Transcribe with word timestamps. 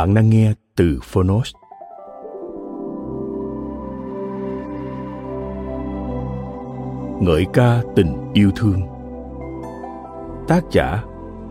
Bạn 0.00 0.14
đang 0.14 0.30
nghe 0.30 0.52
từ 0.76 0.98
Phonos. 1.02 1.52
Ngợi 7.20 7.46
ca 7.52 7.82
tình 7.96 8.32
yêu 8.32 8.50
thương. 8.56 8.80
Tác 10.48 10.64
giả 10.70 11.04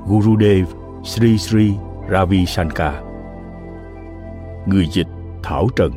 Gurudev 0.08 0.68
Sri 1.04 1.38
Sri 1.38 1.74
Ravi 2.12 2.46
Shankar. 2.46 2.94
Người 4.66 4.86
dịch 4.92 5.08
Thảo 5.44 5.68
Trần. 5.76 5.92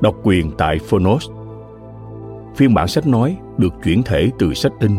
Độc 0.00 0.14
quyền 0.22 0.50
tại 0.58 0.78
Phonos. 0.78 1.30
Phiên 2.56 2.74
bản 2.74 2.88
sách 2.88 3.06
nói 3.06 3.38
được 3.58 3.74
chuyển 3.84 4.02
thể 4.02 4.30
từ 4.38 4.54
sách 4.54 4.72
in 4.80 4.96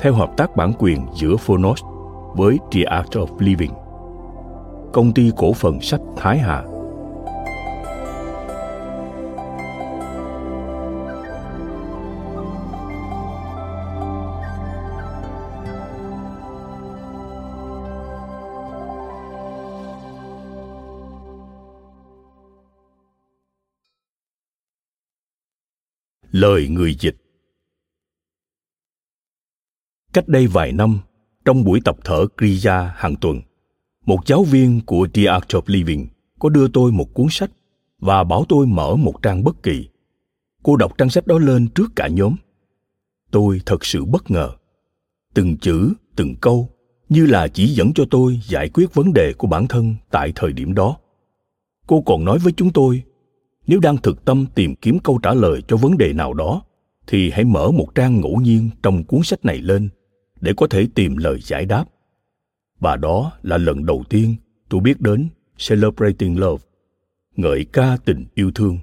theo 0.00 0.12
hợp 0.12 0.36
tác 0.36 0.56
bản 0.56 0.72
quyền 0.78 1.06
giữa 1.14 1.36
Phonos 1.36 1.82
với 2.34 2.58
The 2.72 2.82
Art 2.82 3.10
of 3.10 3.26
Living 3.38 3.81
công 4.92 5.14
ty 5.14 5.30
cổ 5.36 5.52
phần 5.52 5.80
sách 5.80 6.00
Thái 6.16 6.38
Hà. 6.38 6.62
Lời 26.30 26.68
người 26.68 26.94
dịch 27.00 27.16
Cách 30.12 30.28
đây 30.28 30.46
vài 30.46 30.72
năm, 30.72 30.98
trong 31.44 31.64
buổi 31.64 31.80
tập 31.84 31.96
thở 32.04 32.26
Kriya 32.38 32.94
hàng 32.96 33.16
tuần, 33.20 33.40
một 34.06 34.26
giáo 34.26 34.44
viên 34.44 34.80
của 34.86 35.08
The 35.14 35.24
Art 35.24 35.44
of 35.44 35.62
Living 35.66 36.06
có 36.38 36.48
đưa 36.48 36.68
tôi 36.68 36.92
một 36.92 37.14
cuốn 37.14 37.26
sách 37.30 37.50
và 37.98 38.24
bảo 38.24 38.44
tôi 38.48 38.66
mở 38.66 38.96
một 38.96 39.22
trang 39.22 39.44
bất 39.44 39.62
kỳ. 39.62 39.88
Cô 40.62 40.76
đọc 40.76 40.98
trang 40.98 41.10
sách 41.10 41.26
đó 41.26 41.38
lên 41.38 41.68
trước 41.68 41.92
cả 41.96 42.08
nhóm. 42.08 42.36
Tôi 43.30 43.60
thật 43.66 43.84
sự 43.84 44.04
bất 44.04 44.30
ngờ. 44.30 44.50
Từng 45.34 45.56
chữ, 45.56 45.92
từng 46.16 46.34
câu 46.40 46.68
như 47.08 47.26
là 47.26 47.48
chỉ 47.48 47.66
dẫn 47.66 47.92
cho 47.94 48.04
tôi 48.10 48.40
giải 48.48 48.68
quyết 48.68 48.94
vấn 48.94 49.12
đề 49.12 49.32
của 49.38 49.46
bản 49.46 49.68
thân 49.68 49.94
tại 50.10 50.32
thời 50.34 50.52
điểm 50.52 50.74
đó. 50.74 50.96
Cô 51.86 52.02
còn 52.06 52.24
nói 52.24 52.38
với 52.38 52.52
chúng 52.52 52.72
tôi, 52.72 53.02
nếu 53.66 53.80
đang 53.80 53.96
thực 53.96 54.24
tâm 54.24 54.46
tìm 54.54 54.74
kiếm 54.74 54.98
câu 54.98 55.18
trả 55.22 55.34
lời 55.34 55.62
cho 55.68 55.76
vấn 55.76 55.98
đề 55.98 56.12
nào 56.12 56.34
đó, 56.34 56.62
thì 57.06 57.30
hãy 57.30 57.44
mở 57.44 57.70
một 57.70 57.94
trang 57.94 58.20
ngẫu 58.20 58.36
nhiên 58.40 58.70
trong 58.82 59.04
cuốn 59.04 59.20
sách 59.22 59.44
này 59.44 59.58
lên 59.58 59.88
để 60.40 60.52
có 60.56 60.66
thể 60.66 60.86
tìm 60.94 61.16
lời 61.16 61.38
giải 61.42 61.66
đáp 61.66 61.84
và 62.82 62.96
đó 62.96 63.32
là 63.42 63.58
lần 63.58 63.86
đầu 63.86 64.04
tiên 64.08 64.34
tôi 64.68 64.80
biết 64.80 65.00
đến 65.00 65.28
Celebrating 65.68 66.40
Love, 66.40 66.64
ngợi 67.36 67.64
ca 67.64 67.96
tình 68.04 68.24
yêu 68.34 68.50
thương. 68.54 68.78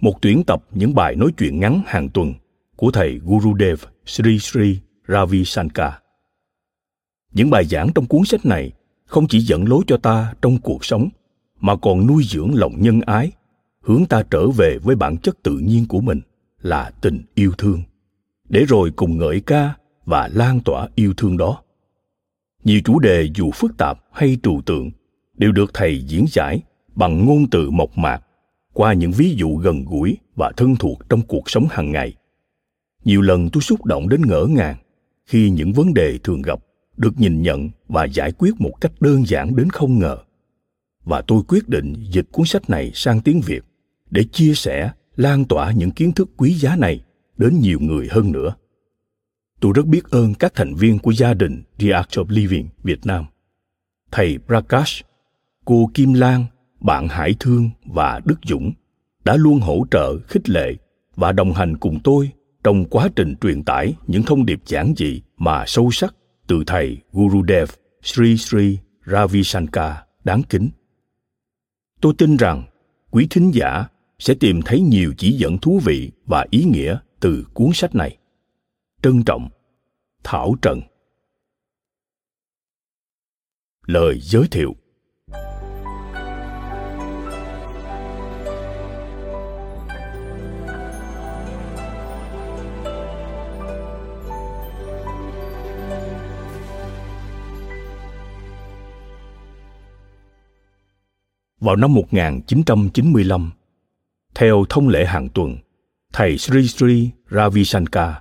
Một 0.00 0.22
tuyển 0.22 0.42
tập 0.46 0.64
những 0.70 0.94
bài 0.94 1.16
nói 1.16 1.30
chuyện 1.38 1.60
ngắn 1.60 1.82
hàng 1.86 2.08
tuần 2.08 2.34
của 2.76 2.90
thầy 2.90 3.20
Gurudev 3.24 3.84
Sri 4.06 4.38
Sri 4.38 4.78
Ravi 5.08 5.44
Shankar. 5.44 5.92
Những 7.32 7.50
bài 7.50 7.64
giảng 7.64 7.92
trong 7.94 8.06
cuốn 8.06 8.24
sách 8.24 8.46
này 8.46 8.72
không 9.04 9.28
chỉ 9.28 9.40
dẫn 9.40 9.68
lối 9.68 9.82
cho 9.86 9.96
ta 9.96 10.34
trong 10.42 10.58
cuộc 10.58 10.84
sống, 10.84 11.08
mà 11.60 11.76
còn 11.76 12.06
nuôi 12.06 12.22
dưỡng 12.26 12.54
lòng 12.54 12.74
nhân 12.78 13.00
ái, 13.00 13.32
hướng 13.80 14.04
ta 14.06 14.22
trở 14.30 14.48
về 14.48 14.78
với 14.82 14.96
bản 14.96 15.16
chất 15.16 15.42
tự 15.42 15.58
nhiên 15.58 15.86
của 15.88 16.00
mình 16.00 16.20
là 16.62 16.90
tình 17.00 17.22
yêu 17.34 17.52
thương, 17.58 17.82
để 18.48 18.64
rồi 18.68 18.90
cùng 18.96 19.18
ngợi 19.18 19.40
ca 19.40 19.74
và 20.04 20.28
lan 20.32 20.60
tỏa 20.60 20.88
yêu 20.94 21.14
thương 21.16 21.36
đó 21.36 21.62
nhiều 22.64 22.80
chủ 22.84 22.98
đề 22.98 23.28
dù 23.34 23.50
phức 23.50 23.76
tạp 23.78 23.98
hay 24.12 24.36
trừu 24.42 24.62
tượng 24.66 24.90
đều 25.34 25.52
được 25.52 25.70
thầy 25.74 26.02
diễn 26.02 26.24
giải 26.28 26.62
bằng 26.94 27.26
ngôn 27.26 27.50
từ 27.50 27.70
mộc 27.70 27.98
mạc 27.98 28.22
qua 28.72 28.92
những 28.92 29.12
ví 29.12 29.34
dụ 29.36 29.56
gần 29.56 29.84
gũi 29.84 30.18
và 30.36 30.52
thân 30.56 30.76
thuộc 30.76 30.98
trong 31.08 31.22
cuộc 31.22 31.50
sống 31.50 31.66
hàng 31.70 31.92
ngày. 31.92 32.14
Nhiều 33.04 33.20
lần 33.20 33.50
tôi 33.50 33.62
xúc 33.62 33.84
động 33.84 34.08
đến 34.08 34.22
ngỡ 34.26 34.46
ngàng 34.50 34.76
khi 35.26 35.50
những 35.50 35.72
vấn 35.72 35.94
đề 35.94 36.18
thường 36.24 36.42
gặp 36.42 36.58
được 36.96 37.20
nhìn 37.20 37.42
nhận 37.42 37.70
và 37.88 38.04
giải 38.04 38.32
quyết 38.32 38.54
một 38.58 38.80
cách 38.80 38.92
đơn 39.00 39.26
giản 39.26 39.56
đến 39.56 39.70
không 39.70 39.98
ngờ. 39.98 40.16
Và 41.04 41.22
tôi 41.26 41.42
quyết 41.48 41.68
định 41.68 41.94
dịch 42.10 42.26
cuốn 42.32 42.46
sách 42.46 42.70
này 42.70 42.90
sang 42.94 43.20
tiếng 43.20 43.40
việt 43.40 43.64
để 44.10 44.24
chia 44.32 44.54
sẻ, 44.54 44.90
lan 45.16 45.44
tỏa 45.44 45.72
những 45.72 45.90
kiến 45.90 46.12
thức 46.12 46.30
quý 46.36 46.54
giá 46.54 46.76
này 46.76 47.00
đến 47.36 47.58
nhiều 47.60 47.78
người 47.80 48.08
hơn 48.10 48.32
nữa. 48.32 48.54
Tôi 49.62 49.72
rất 49.74 49.86
biết 49.86 50.10
ơn 50.10 50.34
các 50.34 50.54
thành 50.54 50.74
viên 50.74 50.98
của 50.98 51.10
gia 51.10 51.34
đình 51.34 51.62
The 51.78 51.90
Art 51.90 52.08
of 52.08 52.24
Living 52.28 52.68
Việt 52.82 53.06
Nam. 53.06 53.24
Thầy 54.10 54.38
Prakash, 54.46 55.04
cô 55.64 55.90
Kim 55.94 56.12
Lan, 56.12 56.44
bạn 56.80 57.08
Hải 57.08 57.34
Thương 57.40 57.70
và 57.84 58.20
Đức 58.24 58.38
Dũng 58.44 58.72
đã 59.24 59.36
luôn 59.36 59.60
hỗ 59.60 59.86
trợ, 59.90 60.18
khích 60.28 60.48
lệ 60.48 60.74
và 61.16 61.32
đồng 61.32 61.52
hành 61.52 61.76
cùng 61.76 62.00
tôi 62.04 62.30
trong 62.64 62.84
quá 62.84 63.08
trình 63.16 63.34
truyền 63.40 63.62
tải 63.62 63.94
những 64.06 64.22
thông 64.22 64.46
điệp 64.46 64.60
giản 64.66 64.94
dị 64.96 65.22
mà 65.36 65.64
sâu 65.66 65.90
sắc 65.90 66.14
từ 66.46 66.64
thầy 66.66 66.98
Gurudev 67.12 67.70
Sri 68.02 68.36
Sri 68.36 68.78
Ravi 69.06 69.42
Shankar 69.42 69.92
đáng 70.24 70.42
kính. 70.42 70.70
Tôi 72.00 72.12
tin 72.18 72.36
rằng 72.36 72.62
quý 73.10 73.26
thính 73.30 73.50
giả 73.54 73.86
sẽ 74.18 74.34
tìm 74.34 74.62
thấy 74.62 74.80
nhiều 74.80 75.14
chỉ 75.18 75.32
dẫn 75.32 75.58
thú 75.58 75.80
vị 75.84 76.10
và 76.26 76.46
ý 76.50 76.64
nghĩa 76.64 76.98
từ 77.20 77.46
cuốn 77.54 77.70
sách 77.74 77.94
này 77.94 78.18
trân 79.02 79.24
trọng 79.24 79.48
thảo 80.24 80.54
trần. 80.62 80.80
Lời 83.86 84.18
giới 84.20 84.46
thiệu. 84.50 84.76
Vào 101.60 101.76
năm 101.76 101.94
1995, 101.94 103.50
theo 104.34 104.64
thông 104.68 104.88
lệ 104.88 105.04
hàng 105.06 105.28
tuần, 105.28 105.56
thầy 106.12 106.38
Sri 106.38 106.68
Sri 106.68 107.10
Ravi 107.30 107.64
Shankar 107.64 108.14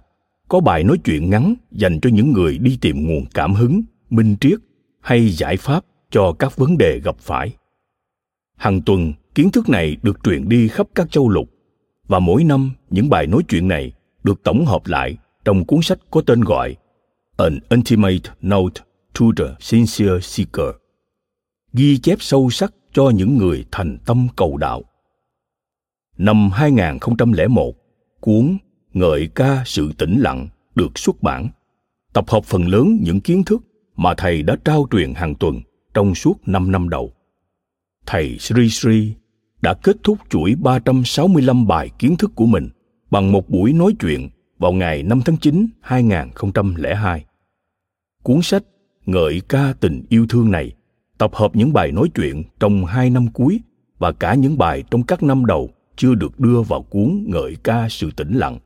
có 0.51 0.59
bài 0.59 0.83
nói 0.83 0.97
chuyện 1.03 1.29
ngắn 1.29 1.55
dành 1.71 1.99
cho 2.01 2.09
những 2.13 2.31
người 2.31 2.57
đi 2.57 2.77
tìm 2.81 3.07
nguồn 3.07 3.25
cảm 3.33 3.53
hứng 3.53 3.81
minh 4.09 4.35
triết 4.41 4.59
hay 4.99 5.29
giải 5.29 5.57
pháp 5.57 5.85
cho 6.09 6.33
các 6.39 6.57
vấn 6.57 6.77
đề 6.77 6.99
gặp 7.03 7.15
phải 7.19 7.55
hàng 8.57 8.81
tuần 8.81 9.13
kiến 9.35 9.51
thức 9.51 9.69
này 9.69 9.97
được 10.03 10.19
truyền 10.23 10.49
đi 10.49 10.67
khắp 10.67 10.87
các 10.95 11.11
châu 11.11 11.29
lục 11.29 11.49
và 12.07 12.19
mỗi 12.19 12.43
năm 12.43 12.71
những 12.89 13.09
bài 13.09 13.27
nói 13.27 13.41
chuyện 13.47 13.67
này 13.67 13.93
được 14.23 14.43
tổng 14.43 14.65
hợp 14.65 14.81
lại 14.85 15.17
trong 15.45 15.65
cuốn 15.65 15.81
sách 15.81 15.99
có 16.11 16.21
tên 16.25 16.41
gọi 16.41 16.75
An 17.37 17.59
Intimate 17.69 18.29
Note 18.41 18.81
to 19.19 19.25
the 19.37 19.45
Sincere 19.59 20.19
Seeker 20.21 20.75
ghi 21.73 21.97
chép 21.97 22.17
sâu 22.21 22.49
sắc 22.49 22.73
cho 22.93 23.09
những 23.09 23.37
người 23.37 23.65
thành 23.71 23.97
tâm 24.05 24.27
cầu 24.35 24.57
đạo. 24.57 24.83
Năm 26.17 26.49
2001, 26.51 27.75
cuốn 28.19 28.57
Ngợi 28.93 29.29
ca 29.35 29.63
sự 29.65 29.91
tĩnh 29.97 30.19
lặng 30.19 30.47
được 30.75 30.99
xuất 30.99 31.23
bản, 31.23 31.49
tập 32.13 32.25
hợp 32.27 32.45
phần 32.45 32.67
lớn 32.67 32.99
những 33.01 33.21
kiến 33.21 33.43
thức 33.43 33.61
mà 33.95 34.13
thầy 34.17 34.43
đã 34.43 34.55
trao 34.65 34.87
truyền 34.91 35.13
hàng 35.13 35.35
tuần 35.35 35.61
trong 35.93 36.15
suốt 36.15 36.33
5 36.45 36.71
năm 36.71 36.89
đầu. 36.89 37.13
Thầy 38.05 38.37
Sri 38.39 38.69
Sri 38.69 39.13
đã 39.61 39.73
kết 39.73 39.95
thúc 40.03 40.17
chuỗi 40.29 40.55
365 40.55 41.67
bài 41.67 41.89
kiến 41.99 42.17
thức 42.17 42.31
của 42.35 42.45
mình 42.45 42.69
bằng 43.11 43.31
một 43.31 43.49
buổi 43.49 43.73
nói 43.73 43.95
chuyện 43.99 44.29
vào 44.57 44.71
ngày 44.71 45.03
5 45.03 45.21
tháng 45.25 45.37
9 45.37 45.67
2002. 45.81 47.25
Cuốn 48.23 48.41
sách 48.41 48.63
Ngợi 49.05 49.41
ca 49.49 49.73
tình 49.79 50.05
yêu 50.09 50.25
thương 50.29 50.51
này 50.51 50.71
tập 51.17 51.31
hợp 51.33 51.55
những 51.55 51.73
bài 51.73 51.91
nói 51.91 52.09
chuyện 52.15 52.43
trong 52.59 52.85
hai 52.85 53.09
năm 53.09 53.27
cuối 53.33 53.59
và 53.97 54.11
cả 54.11 54.33
những 54.35 54.57
bài 54.57 54.83
trong 54.91 55.03
các 55.03 55.23
năm 55.23 55.45
đầu 55.45 55.69
chưa 55.95 56.15
được 56.15 56.39
đưa 56.39 56.61
vào 56.61 56.81
cuốn 56.81 57.23
Ngợi 57.27 57.55
ca 57.63 57.89
sự 57.89 58.11
tĩnh 58.11 58.33
lặng. 58.33 58.59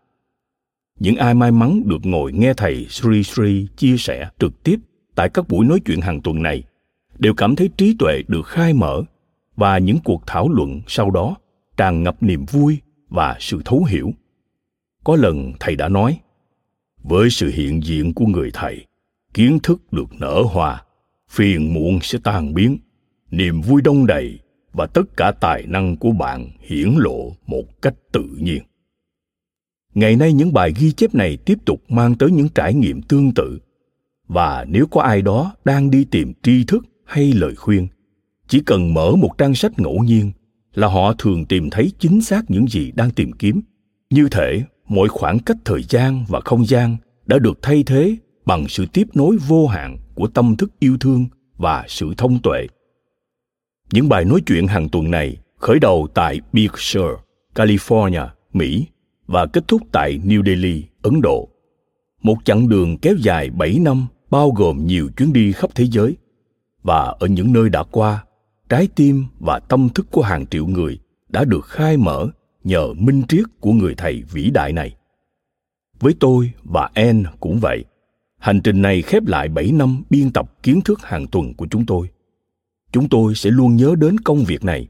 Những 1.00 1.16
ai 1.16 1.34
may 1.34 1.52
mắn 1.52 1.82
được 1.86 2.06
ngồi 2.06 2.34
nghe 2.34 2.54
thầy 2.54 2.86
Sri 2.90 3.24
Sri 3.24 3.68
chia 3.78 3.98
sẻ 3.98 4.30
trực 4.40 4.64
tiếp 4.64 4.80
tại 5.16 5.30
các 5.30 5.48
buổi 5.48 5.66
nói 5.66 5.80
chuyện 5.86 6.02
hàng 6.02 6.22
tuần 6.22 6.44
này 6.44 6.64
đều 7.20 7.34
cảm 7.34 7.56
thấy 7.56 7.70
trí 7.78 7.96
tuệ 8.00 8.22
được 8.28 8.48
khai 8.48 8.74
mở 8.74 9.04
và 9.56 9.78
những 9.78 9.98
cuộc 10.04 10.24
thảo 10.28 10.50
luận 10.50 10.82
sau 10.88 11.12
đó 11.12 11.36
tràn 11.78 12.04
ngập 12.04 12.24
niềm 12.24 12.46
vui 12.46 12.78
và 13.10 13.38
sự 13.40 13.62
thấu 13.66 13.84
hiểu. 13.84 14.12
Có 15.04 15.16
lần 15.16 15.54
thầy 15.60 15.76
đã 15.76 15.90
nói, 15.90 16.20
với 17.04 17.30
sự 17.30 17.52
hiện 17.56 17.84
diện 17.84 18.14
của 18.14 18.26
người 18.26 18.52
thầy, 18.54 18.86
kiến 19.34 19.60
thức 19.64 19.94
được 19.94 20.08
nở 20.20 20.42
hoa, 20.42 20.84
phiền 21.30 21.74
muộn 21.74 22.00
sẽ 22.02 22.20
tan 22.24 22.54
biến, 22.54 22.78
niềm 23.32 23.62
vui 23.62 23.82
đông 23.82 24.06
đầy 24.06 24.40
và 24.74 24.86
tất 24.86 25.18
cả 25.18 25.32
tài 25.32 25.64
năng 25.68 25.98
của 25.98 26.12
bạn 26.12 26.50
hiển 26.60 26.94
lộ 26.98 27.32
một 27.48 27.82
cách 27.82 27.94
tự 28.12 28.24
nhiên 28.40 28.64
ngày 29.96 30.16
nay 30.16 30.34
những 30.34 30.54
bài 30.54 30.74
ghi 30.80 30.92
chép 30.92 31.16
này 31.16 31.38
tiếp 31.38 31.58
tục 31.66 31.84
mang 31.90 32.16
tới 32.16 32.32
những 32.32 32.50
trải 32.50 32.74
nghiệm 32.74 33.02
tương 33.02 33.32
tự. 33.34 33.60
Và 34.28 34.66
nếu 34.70 34.88
có 34.88 35.02
ai 35.02 35.22
đó 35.22 35.56
đang 35.66 35.92
đi 35.92 36.06
tìm 36.12 36.34
tri 36.44 36.64
thức 36.64 36.86
hay 37.06 37.34
lời 37.34 37.56
khuyên 37.56 37.88
chỉ 38.48 38.62
cần 38.66 38.94
mở 38.94 39.12
một 39.16 39.38
trang 39.38 39.56
sách 39.56 39.80
ngẫu 39.80 40.04
nhiên 40.04 40.32
là 40.74 40.88
họ 40.88 41.14
thường 41.14 41.46
tìm 41.46 41.70
thấy 41.70 41.92
chính 42.00 42.22
xác 42.22 42.52
những 42.52 42.68
gì 42.68 42.92
đang 42.96 43.12
tìm 43.12 43.32
kiếm. 43.32 43.62
Như 44.10 44.28
thể 44.32 44.64
mọi 44.88 45.08
khoảng 45.08 45.40
cách 45.40 45.58
thời 45.66 45.84
gian 45.84 46.26
và 46.28 46.40
không 46.46 46.66
gian 46.66 46.98
đã 47.26 47.40
được 47.40 47.60
thay 47.62 47.84
thế 47.84 48.16
bằng 48.46 48.68
sự 48.68 48.86
tiếp 48.94 49.08
nối 49.14 49.38
vô 49.48 49.68
hạn 49.68 49.98
của 50.16 50.28
tâm 50.28 50.56
thức 50.56 50.72
yêu 50.80 50.98
thương 51.00 51.26
và 51.58 51.86
sự 51.88 52.14
thông 52.18 52.42
tuệ. 52.42 52.68
Những 53.94 54.10
bài 54.10 54.26
nói 54.26 54.42
chuyện 54.46 54.68
hàng 54.68 54.90
tuần 54.90 55.12
này 55.12 55.38
khởi 55.58 55.80
đầu 55.80 56.08
tại 56.14 56.42
Big 56.54 56.70
Sur, 56.78 57.12
California, 57.56 58.28
Mỹ 58.54 58.88
và 59.28 59.46
kết 59.46 59.68
thúc 59.68 59.82
tại 59.92 60.20
New 60.26 60.46
Delhi, 60.46 60.84
Ấn 61.02 61.22
Độ. 61.22 61.50
Một 62.22 62.36
chặng 62.46 62.70
đường 62.70 62.98
kéo 62.98 63.16
dài 63.20 63.50
7 63.50 63.80
năm 63.80 64.08
bao 64.30 64.52
gồm 64.52 64.88
nhiều 64.88 65.10
chuyến 65.18 65.34
đi 65.34 65.52
khắp 65.52 65.70
thế 65.76 65.86
giới. 65.86 66.18
Và 66.84 67.16
ở 67.20 67.28
những 67.28 67.54
nơi 67.54 67.70
đã 67.70 67.84
qua, 67.84 68.26
trái 68.70 68.88
tim 68.96 69.26
và 69.40 69.60
tâm 69.60 69.90
thức 69.90 70.08
của 70.12 70.22
hàng 70.22 70.46
triệu 70.48 70.68
người 70.68 71.00
đã 71.30 71.44
được 71.44 71.66
khai 71.66 71.98
mở 71.98 72.28
nhờ 72.64 72.94
minh 72.94 73.24
triết 73.28 73.46
của 73.60 73.72
người 73.72 73.96
thầy 73.96 74.24
vĩ 74.32 74.50
đại 74.50 74.74
này. 74.74 74.96
Với 76.00 76.14
tôi 76.20 76.52
và 76.64 76.90
Anne 76.94 77.30
cũng 77.40 77.60
vậy. 77.62 77.84
Hành 78.38 78.62
trình 78.62 78.82
này 78.82 79.02
khép 79.02 79.26
lại 79.26 79.50
7 79.50 79.72
năm 79.72 80.04
biên 80.10 80.32
tập 80.32 80.64
kiến 80.64 80.82
thức 80.82 81.00
hàng 81.04 81.28
tuần 81.28 81.54
của 81.54 81.68
chúng 81.70 81.86
tôi. 81.86 82.10
Chúng 82.92 83.10
tôi 83.10 83.36
sẽ 83.36 83.50
luôn 83.50 83.76
nhớ 83.76 83.96
đến 84.00 84.20
công 84.20 84.44
việc 84.44 84.64
này, 84.64 84.88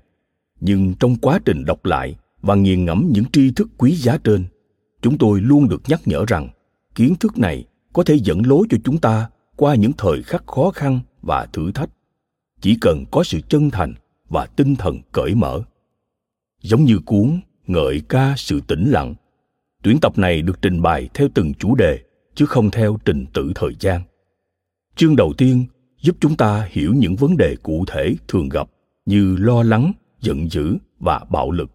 nhưng 0.60 0.94
trong 1.00 1.16
quá 1.16 1.40
trình 1.46 1.66
đọc 1.66 1.86
lại 1.86 2.16
và 2.46 2.56
nghiền 2.56 2.86
ngẫm 2.86 3.10
những 3.12 3.26
tri 3.34 3.52
thức 3.52 3.70
quý 3.78 3.96
giá 3.96 4.18
trên, 4.18 4.46
chúng 5.02 5.18
tôi 5.18 5.42
luôn 5.42 5.70
được 5.70 5.82
nhắc 5.88 6.02
nhở 6.06 6.26
rằng 6.28 6.50
kiến 6.96 7.16
thức 7.20 7.38
này 7.38 7.66
có 7.94 8.04
thể 8.04 8.16
dẫn 8.24 8.42
lối 8.46 8.68
cho 8.70 8.78
chúng 8.84 8.98
ta 8.98 9.30
qua 9.56 9.76
những 9.76 9.92
thời 9.98 10.24
khắc 10.24 10.48
khó 10.48 10.72
khăn 10.72 11.00
và 11.22 11.48
thử 11.54 11.72
thách. 11.72 11.90
Chỉ 12.62 12.78
cần 12.82 13.06
có 13.12 13.24
sự 13.24 13.40
chân 13.50 13.70
thành 13.70 13.94
và 14.30 14.46
tinh 14.46 14.76
thần 14.76 15.00
cởi 15.12 15.36
mở. 15.36 15.62
Giống 16.62 16.84
như 16.84 17.00
cuốn 17.06 17.40
ngợi 17.68 18.02
ca 18.10 18.34
sự 18.38 18.62
tĩnh 18.68 18.92
lặng 18.92 19.16
tuyển 19.84 20.00
tập 20.02 20.18
này 20.18 20.42
được 20.42 20.62
trình 20.62 20.82
bày 20.82 21.10
theo 21.14 21.28
từng 21.34 21.54
chủ 21.54 21.76
đề 21.76 22.00
chứ 22.36 22.46
không 22.46 22.72
theo 22.72 22.98
trình 23.06 23.26
tự 23.34 23.52
thời 23.56 23.72
gian. 23.80 24.02
Chương 24.96 25.16
đầu 25.16 25.34
tiên 25.38 25.66
giúp 26.02 26.16
chúng 26.20 26.38
ta 26.38 26.68
hiểu 26.72 26.94
những 26.94 27.16
vấn 27.16 27.38
đề 27.38 27.56
cụ 27.64 27.86
thể 27.88 28.16
thường 28.28 28.50
gặp 28.50 28.70
như 29.06 29.36
lo 29.40 29.64
lắng 29.64 29.92
giận 30.22 30.52
dữ 30.52 30.78
và 31.00 31.26
bạo 31.30 31.52
lực 31.52 31.75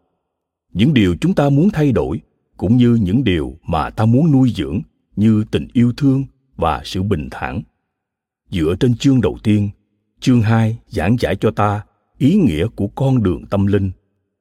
những 0.73 0.95
điều 0.95 1.17
chúng 1.21 1.35
ta 1.35 1.51
muốn 1.51 1.71
thay 1.71 1.93
đổi, 1.93 2.21
cũng 2.57 2.77
như 2.77 2.95
những 2.95 3.25
điều 3.25 3.57
mà 3.63 3.91
ta 3.91 4.05
muốn 4.05 4.33
nuôi 4.33 4.53
dưỡng 4.57 4.81
như 5.17 5.45
tình 5.51 5.69
yêu 5.73 5.93
thương 5.97 6.25
và 6.57 6.83
sự 6.85 7.03
bình 7.03 7.29
thản. 7.31 7.63
Dựa 8.51 8.75
trên 8.81 8.97
chương 8.97 9.21
đầu 9.21 9.39
tiên, 9.43 9.71
chương 10.21 10.43
2 10.43 10.79
giảng 10.87 11.17
giải 11.21 11.37
cho 11.37 11.51
ta 11.51 11.85
ý 12.19 12.35
nghĩa 12.37 12.67
của 12.67 12.87
con 12.89 13.23
đường 13.23 13.47
tâm 13.47 13.67
linh, 13.67 13.91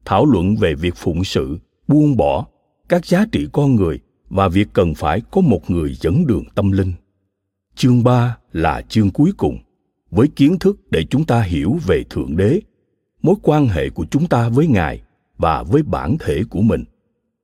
thảo 0.06 0.26
luận 0.26 0.56
về 0.56 0.76
việc 0.76 0.96
phụng 0.96 1.24
sự, 1.24 1.60
buông 1.88 2.18
bỏ 2.18 2.46
các 2.90 3.06
giá 3.06 3.26
trị 3.31 3.48
con 3.52 3.76
người 3.76 4.00
và 4.30 4.48
việc 4.48 4.68
cần 4.74 4.94
phải 4.96 5.22
có 5.31 5.42
một 5.42 5.70
người 5.70 5.94
dẫn 6.02 6.28
đường 6.28 6.44
tâm 6.56 6.72
linh. 6.72 6.94
Chương 7.76 8.04
3 8.04 8.38
là 8.52 8.81
chương 8.81 9.10
cuối 9.10 9.31
cùng, 9.38 9.60
với 10.12 10.28
kiến 10.28 10.60
thức 10.60 10.92
để 10.92 11.06
chúng 11.10 11.26
ta 11.26 11.42
hiểu 11.42 11.78
về 11.88 12.04
thượng 12.10 12.38
đế, 12.38 12.60
mối 13.22 13.36
quan 13.42 13.68
hệ 13.68 13.90
của 13.90 14.06
chúng 14.12 14.28
ta 14.28 14.50
với 14.50 14.68
ngài 14.68 15.02
và 15.39 15.63
với 15.63 15.83
bản 15.83 16.18
thể 16.19 16.44
của 16.50 16.62
mình. 16.62 16.83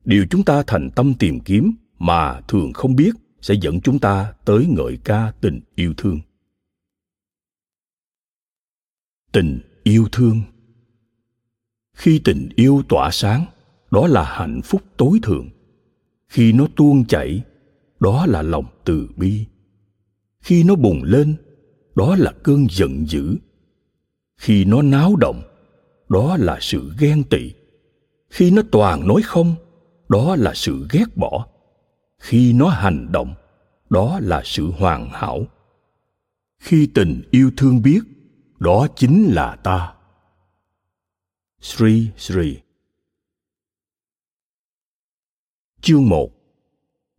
Điều 0.06 0.26
chúng 0.30 0.44
ta 0.44 0.64
thành 0.68 0.90
tâm 0.96 1.14
tìm 1.20 1.40
kiếm 1.40 1.72
mà 2.00 2.42
thường 2.48 2.74
không 2.74 2.96
biết 2.96 3.12
sẽ 3.42 3.54
dẫn 3.62 3.82
chúng 3.82 4.00
ta 4.00 4.34
tới 4.46 4.66
ngợi 4.70 4.98
ca 5.04 5.32
tình 5.42 5.62
yêu 5.76 5.94
thương. 5.98 6.20
Tình 9.32 9.60
yêu 9.84 10.08
thương. 10.12 10.42
Khi 11.94 12.22
tình 12.24 12.50
yêu 12.56 12.84
tỏa 12.90 13.10
sáng, 13.12 13.46
đó 13.92 14.08
là 14.08 14.24
hạnh 14.24 14.62
phúc 14.62 14.82
tối 14.98 15.20
thượng. 15.24 15.50
Khi 16.28 16.54
nó 16.54 16.68
tuôn 16.76 17.06
chảy, 17.06 17.42
đó 18.00 18.26
là 18.26 18.42
lòng 18.42 18.66
từ 18.86 19.10
bi. 19.16 19.46
Khi 20.40 20.64
nó 20.64 20.76
bùng 20.76 21.04
lên, 21.04 21.36
đó 21.96 22.16
là 22.16 22.34
cơn 22.44 22.68
giận 22.70 23.06
dữ. 23.08 23.36
Khi 24.38 24.66
nó 24.66 24.82
náo 24.82 25.16
động, 25.16 25.42
đó 26.10 26.38
là 26.40 26.58
sự 26.62 26.94
ghen 27.00 27.24
tị 27.24 27.52
khi 28.30 28.52
nó 28.52 28.62
toàn 28.72 29.08
nói 29.08 29.22
không, 29.22 29.56
đó 30.10 30.36
là 30.36 30.54
sự 30.56 30.88
ghét 30.92 31.06
bỏ. 31.16 31.48
Khi 32.18 32.54
nó 32.54 32.68
hành 32.68 33.12
động, 33.12 33.34
đó 33.90 34.20
là 34.22 34.42
sự 34.46 34.72
hoàn 34.72 35.10
hảo. 35.10 35.44
Khi 36.60 36.90
tình 36.94 37.22
yêu 37.32 37.52
thương 37.58 37.82
biết, 37.82 38.00
đó 38.60 38.88
chính 38.96 39.32
là 39.34 39.56
ta. 39.56 39.94
Sri 41.62 42.08
sri. 42.18 42.58
Chương 45.82 46.10
một. 46.10 46.30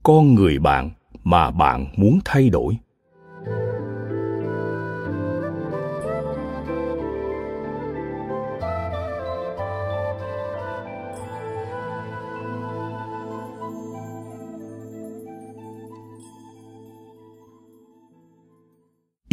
Con 0.02 0.34
người 0.34 0.58
bạn 0.58 0.90
mà 1.24 1.50
bạn 1.50 1.86
muốn 1.96 2.18
thay 2.24 2.50
đổi. 2.50 2.78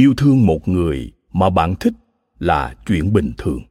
Yêu 0.03 0.13
thương 0.17 0.45
một 0.45 0.67
người 0.67 1.11
mà 1.33 1.49
bạn 1.49 1.75
thích 1.79 1.93
là 2.39 2.75
chuyện 2.87 3.13
bình 3.13 3.31
thường. 3.37 3.61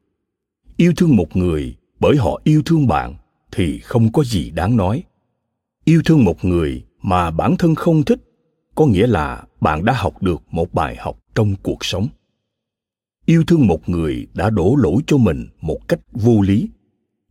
Yêu 0.77 0.93
thương 0.97 1.15
một 1.15 1.35
người 1.35 1.75
bởi 1.99 2.17
họ 2.17 2.41
yêu 2.43 2.61
thương 2.65 2.87
bạn 2.87 3.15
thì 3.51 3.79
không 3.79 4.11
có 4.11 4.23
gì 4.23 4.49
đáng 4.49 4.77
nói. 4.77 5.03
Yêu 5.85 6.01
thương 6.05 6.23
một 6.23 6.45
người 6.45 6.85
mà 7.01 7.31
bản 7.31 7.55
thân 7.57 7.75
không 7.75 8.03
thích 8.03 8.19
có 8.75 8.85
nghĩa 8.85 9.07
là 9.07 9.43
bạn 9.61 9.85
đã 9.85 9.93
học 9.93 10.23
được 10.23 10.41
một 10.51 10.73
bài 10.73 10.95
học 10.99 11.19
trong 11.35 11.55
cuộc 11.63 11.85
sống. 11.85 12.07
Yêu 13.25 13.43
thương 13.47 13.67
một 13.67 13.89
người 13.89 14.27
đã 14.33 14.49
đổ 14.49 14.75
lỗi 14.75 15.01
cho 15.07 15.17
mình 15.17 15.47
một 15.61 15.87
cách 15.87 15.99
vô 16.11 16.41
lý, 16.41 16.69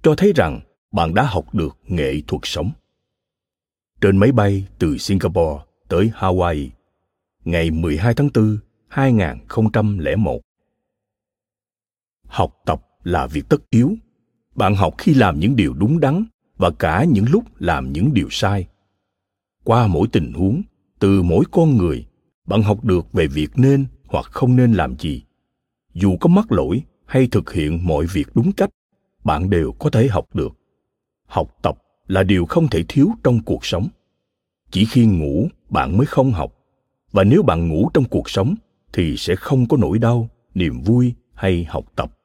cho 0.02 0.14
thấy 0.14 0.32
rằng 0.36 0.60
bạn 0.92 1.14
đã 1.14 1.22
học 1.22 1.54
được 1.54 1.76
nghệ 1.86 2.14
thuật 2.26 2.40
sống. 2.44 2.70
Trên 4.00 4.16
máy 4.16 4.32
bay 4.32 4.66
từ 4.78 4.98
Singapore 4.98 5.64
tới 5.88 6.10
Hawaii, 6.18 6.68
ngày 7.44 7.70
12 7.70 8.14
tháng 8.14 8.28
4 8.34 8.58
2001 8.92 10.40
học 12.26 12.54
tập 12.66 12.82
là 13.02 13.26
việc 13.26 13.48
tất 13.48 13.70
yếu. 13.70 13.94
Bạn 14.54 14.74
học 14.74 14.94
khi 14.98 15.14
làm 15.14 15.40
những 15.40 15.56
điều 15.56 15.74
đúng 15.74 16.00
đắn 16.00 16.24
và 16.56 16.70
cả 16.70 17.04
những 17.04 17.24
lúc 17.28 17.44
làm 17.58 17.92
những 17.92 18.14
điều 18.14 18.28
sai. 18.30 18.66
Qua 19.64 19.86
mỗi 19.86 20.08
tình 20.12 20.32
huống, 20.32 20.62
từ 20.98 21.22
mỗi 21.22 21.44
con 21.50 21.76
người, 21.76 22.06
bạn 22.46 22.62
học 22.62 22.84
được 22.84 23.12
về 23.12 23.26
việc 23.26 23.48
nên 23.54 23.86
hoặc 24.06 24.24
không 24.24 24.56
nên 24.56 24.72
làm 24.72 24.98
gì. 24.98 25.22
Dù 25.94 26.16
có 26.20 26.28
mắc 26.28 26.52
lỗi 26.52 26.82
hay 27.06 27.26
thực 27.26 27.52
hiện 27.52 27.86
mọi 27.86 28.06
việc 28.06 28.26
đúng 28.34 28.52
cách, 28.52 28.70
bạn 29.24 29.50
đều 29.50 29.72
có 29.72 29.90
thể 29.90 30.08
học 30.08 30.34
được. 30.34 30.52
Học 31.26 31.56
tập 31.62 31.78
là 32.06 32.22
điều 32.22 32.46
không 32.46 32.68
thể 32.68 32.84
thiếu 32.88 33.10
trong 33.24 33.42
cuộc 33.44 33.66
sống. 33.66 33.88
Chỉ 34.70 34.84
khi 34.84 35.06
ngủ, 35.06 35.48
bạn 35.68 35.96
mới 35.96 36.06
không 36.06 36.32
học. 36.32 36.52
Và 37.12 37.24
nếu 37.24 37.42
bạn 37.42 37.68
ngủ 37.68 37.90
trong 37.94 38.04
cuộc 38.04 38.30
sống 38.30 38.54
thì 38.92 39.16
sẽ 39.16 39.36
không 39.36 39.68
có 39.68 39.76
nỗi 39.76 39.98
đau 39.98 40.28
niềm 40.54 40.80
vui 40.80 41.14
hay 41.34 41.64
học 41.64 41.84
tập 41.96 42.18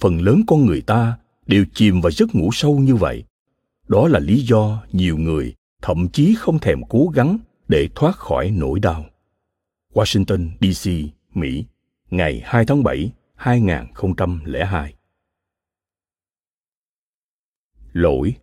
phần 0.00 0.20
lớn 0.20 0.42
con 0.46 0.66
người 0.66 0.80
ta 0.80 1.18
đều 1.46 1.64
chìm 1.74 2.00
vào 2.00 2.10
giấc 2.10 2.34
ngủ 2.34 2.50
sâu 2.52 2.78
như 2.78 2.94
vậy 2.94 3.24
đó 3.88 4.08
là 4.08 4.18
lý 4.18 4.40
do 4.40 4.82
nhiều 4.92 5.18
người 5.18 5.54
thậm 5.82 6.08
chí 6.08 6.34
không 6.38 6.58
thèm 6.58 6.80
cố 6.88 7.10
gắng 7.14 7.38
để 7.68 7.88
thoát 7.94 8.16
khỏi 8.16 8.50
nỗi 8.50 8.80
đau. 8.80 9.04
Washington, 9.94 10.48
D.C., 10.60 10.90
Mỹ, 11.36 11.64
ngày 12.10 12.42
2 12.44 12.64
tháng 12.66 12.82
7, 12.82 13.12
2002 13.34 14.94
Lỗi 17.92 18.34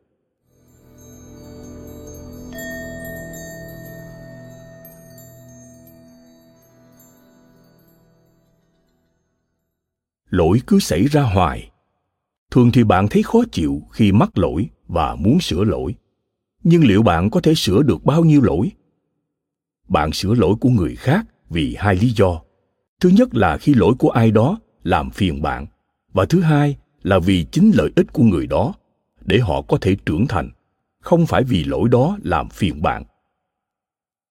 Lỗi 10.34 10.62
cứ 10.68 10.80
xảy 10.80 11.06
ra 11.06 11.22
hoài. 11.22 11.72
Thường 12.52 12.72
thì 12.72 12.84
bạn 12.84 13.08
thấy 13.08 13.24
khó 13.24 13.44
chịu 13.52 13.82
khi 13.92 14.12
mắc 14.12 14.38
lỗi 14.38 14.70
và 14.88 15.16
muốn 15.16 15.40
sửa 15.40 15.64
lỗi. 15.64 15.96
Nhưng 16.64 16.84
liệu 16.84 17.04
bạn 17.04 17.30
có 17.30 17.40
thể 17.42 17.54
sửa 17.56 17.82
được 17.84 18.06
bao 18.06 18.24
nhiêu 18.24 18.42
lỗi? 18.42 18.72
Bạn 19.88 20.12
sửa 20.12 20.34
lỗi 20.34 20.56
của 20.62 20.70
người 20.70 20.96
khác 20.96 21.26
vì 21.50 21.76
hai 21.80 21.96
lý 21.96 22.10
do. 22.10 22.42
Thứ 23.00 23.10
nhất 23.10 23.36
là 23.36 23.58
khi 23.58 23.74
lỗi 23.74 23.94
của 24.00 24.10
ai 24.10 24.32
đó 24.32 24.60
làm 24.84 25.10
phiền 25.10 25.42
bạn, 25.42 25.66
và 26.14 26.26
thứ 26.26 26.42
hai 26.42 26.78
là 27.04 27.20
vì 27.20 27.46
chính 27.52 27.72
lợi 27.76 27.92
ích 27.96 28.14
của 28.14 28.24
người 28.24 28.48
đó 28.48 28.74
để 29.26 29.40
họ 29.40 29.62
có 29.62 29.78
thể 29.82 29.96
trưởng 30.06 30.28
thành, 30.28 30.50
không 31.02 31.26
phải 31.26 31.44
vì 31.44 31.64
lỗi 31.64 31.90
đó 31.90 32.18
làm 32.24 32.50
phiền 32.50 32.82
bạn 32.82 33.04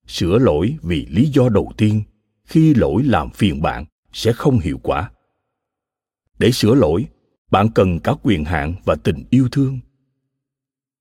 sửa 0.07 0.39
lỗi 0.39 0.77
vì 0.83 1.07
lý 1.07 1.27
do 1.27 1.49
đầu 1.49 1.73
tiên, 1.77 2.03
khi 2.45 2.75
lỗi 2.75 3.03
làm 3.03 3.31
phiền 3.31 3.63
bạn 3.63 3.85
sẽ 4.13 4.33
không 4.33 4.59
hiệu 4.59 4.81
quả 4.83 5.11
để 6.43 6.51
sửa 6.51 6.75
lỗi, 6.75 7.07
bạn 7.51 7.69
cần 7.75 7.99
cả 7.99 8.13
quyền 8.23 8.45
hạn 8.45 8.75
và 8.85 8.95
tình 8.95 9.25
yêu 9.31 9.49
thương. 9.53 9.79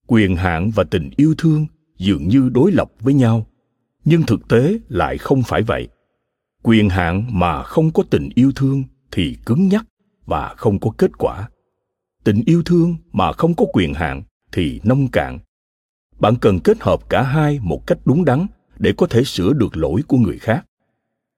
Quyền 0.07 0.35
hạn 0.35 0.71
và 0.75 0.83
tình 0.83 1.09
yêu 1.15 1.35
thương 1.37 1.65
dường 1.97 2.27
như 2.27 2.49
đối 2.49 2.71
lập 2.71 2.91
với 2.99 3.13
nhau, 3.13 3.47
nhưng 4.05 4.23
thực 4.23 4.47
tế 4.47 4.79
lại 4.89 5.17
không 5.17 5.43
phải 5.43 5.61
vậy. 5.61 5.87
Quyền 6.63 6.89
hạn 6.89 7.25
mà 7.29 7.63
không 7.63 7.91
có 7.91 8.03
tình 8.09 8.29
yêu 8.35 8.51
thương 8.55 8.83
thì 9.11 9.37
cứng 9.45 9.67
nhắc 9.67 9.85
và 10.25 10.53
không 10.57 10.79
có 10.79 10.91
kết 10.97 11.17
quả. 11.17 11.49
Tình 12.23 12.43
yêu 12.45 12.63
thương 12.65 12.95
mà 13.11 13.33
không 13.33 13.53
có 13.53 13.65
quyền 13.73 13.93
hạn 13.93 14.23
thì 14.51 14.79
nông 14.83 15.07
cạn. 15.07 15.39
Bạn 16.19 16.35
cần 16.41 16.59
kết 16.59 16.77
hợp 16.81 17.09
cả 17.09 17.21
hai 17.21 17.59
một 17.61 17.87
cách 17.87 17.97
đúng 18.05 18.25
đắn 18.25 18.47
để 18.79 18.93
có 18.97 19.07
thể 19.07 19.23
sửa 19.23 19.53
được 19.53 19.77
lỗi 19.77 20.01
của 20.07 20.17
người 20.17 20.39
khác. 20.39 20.65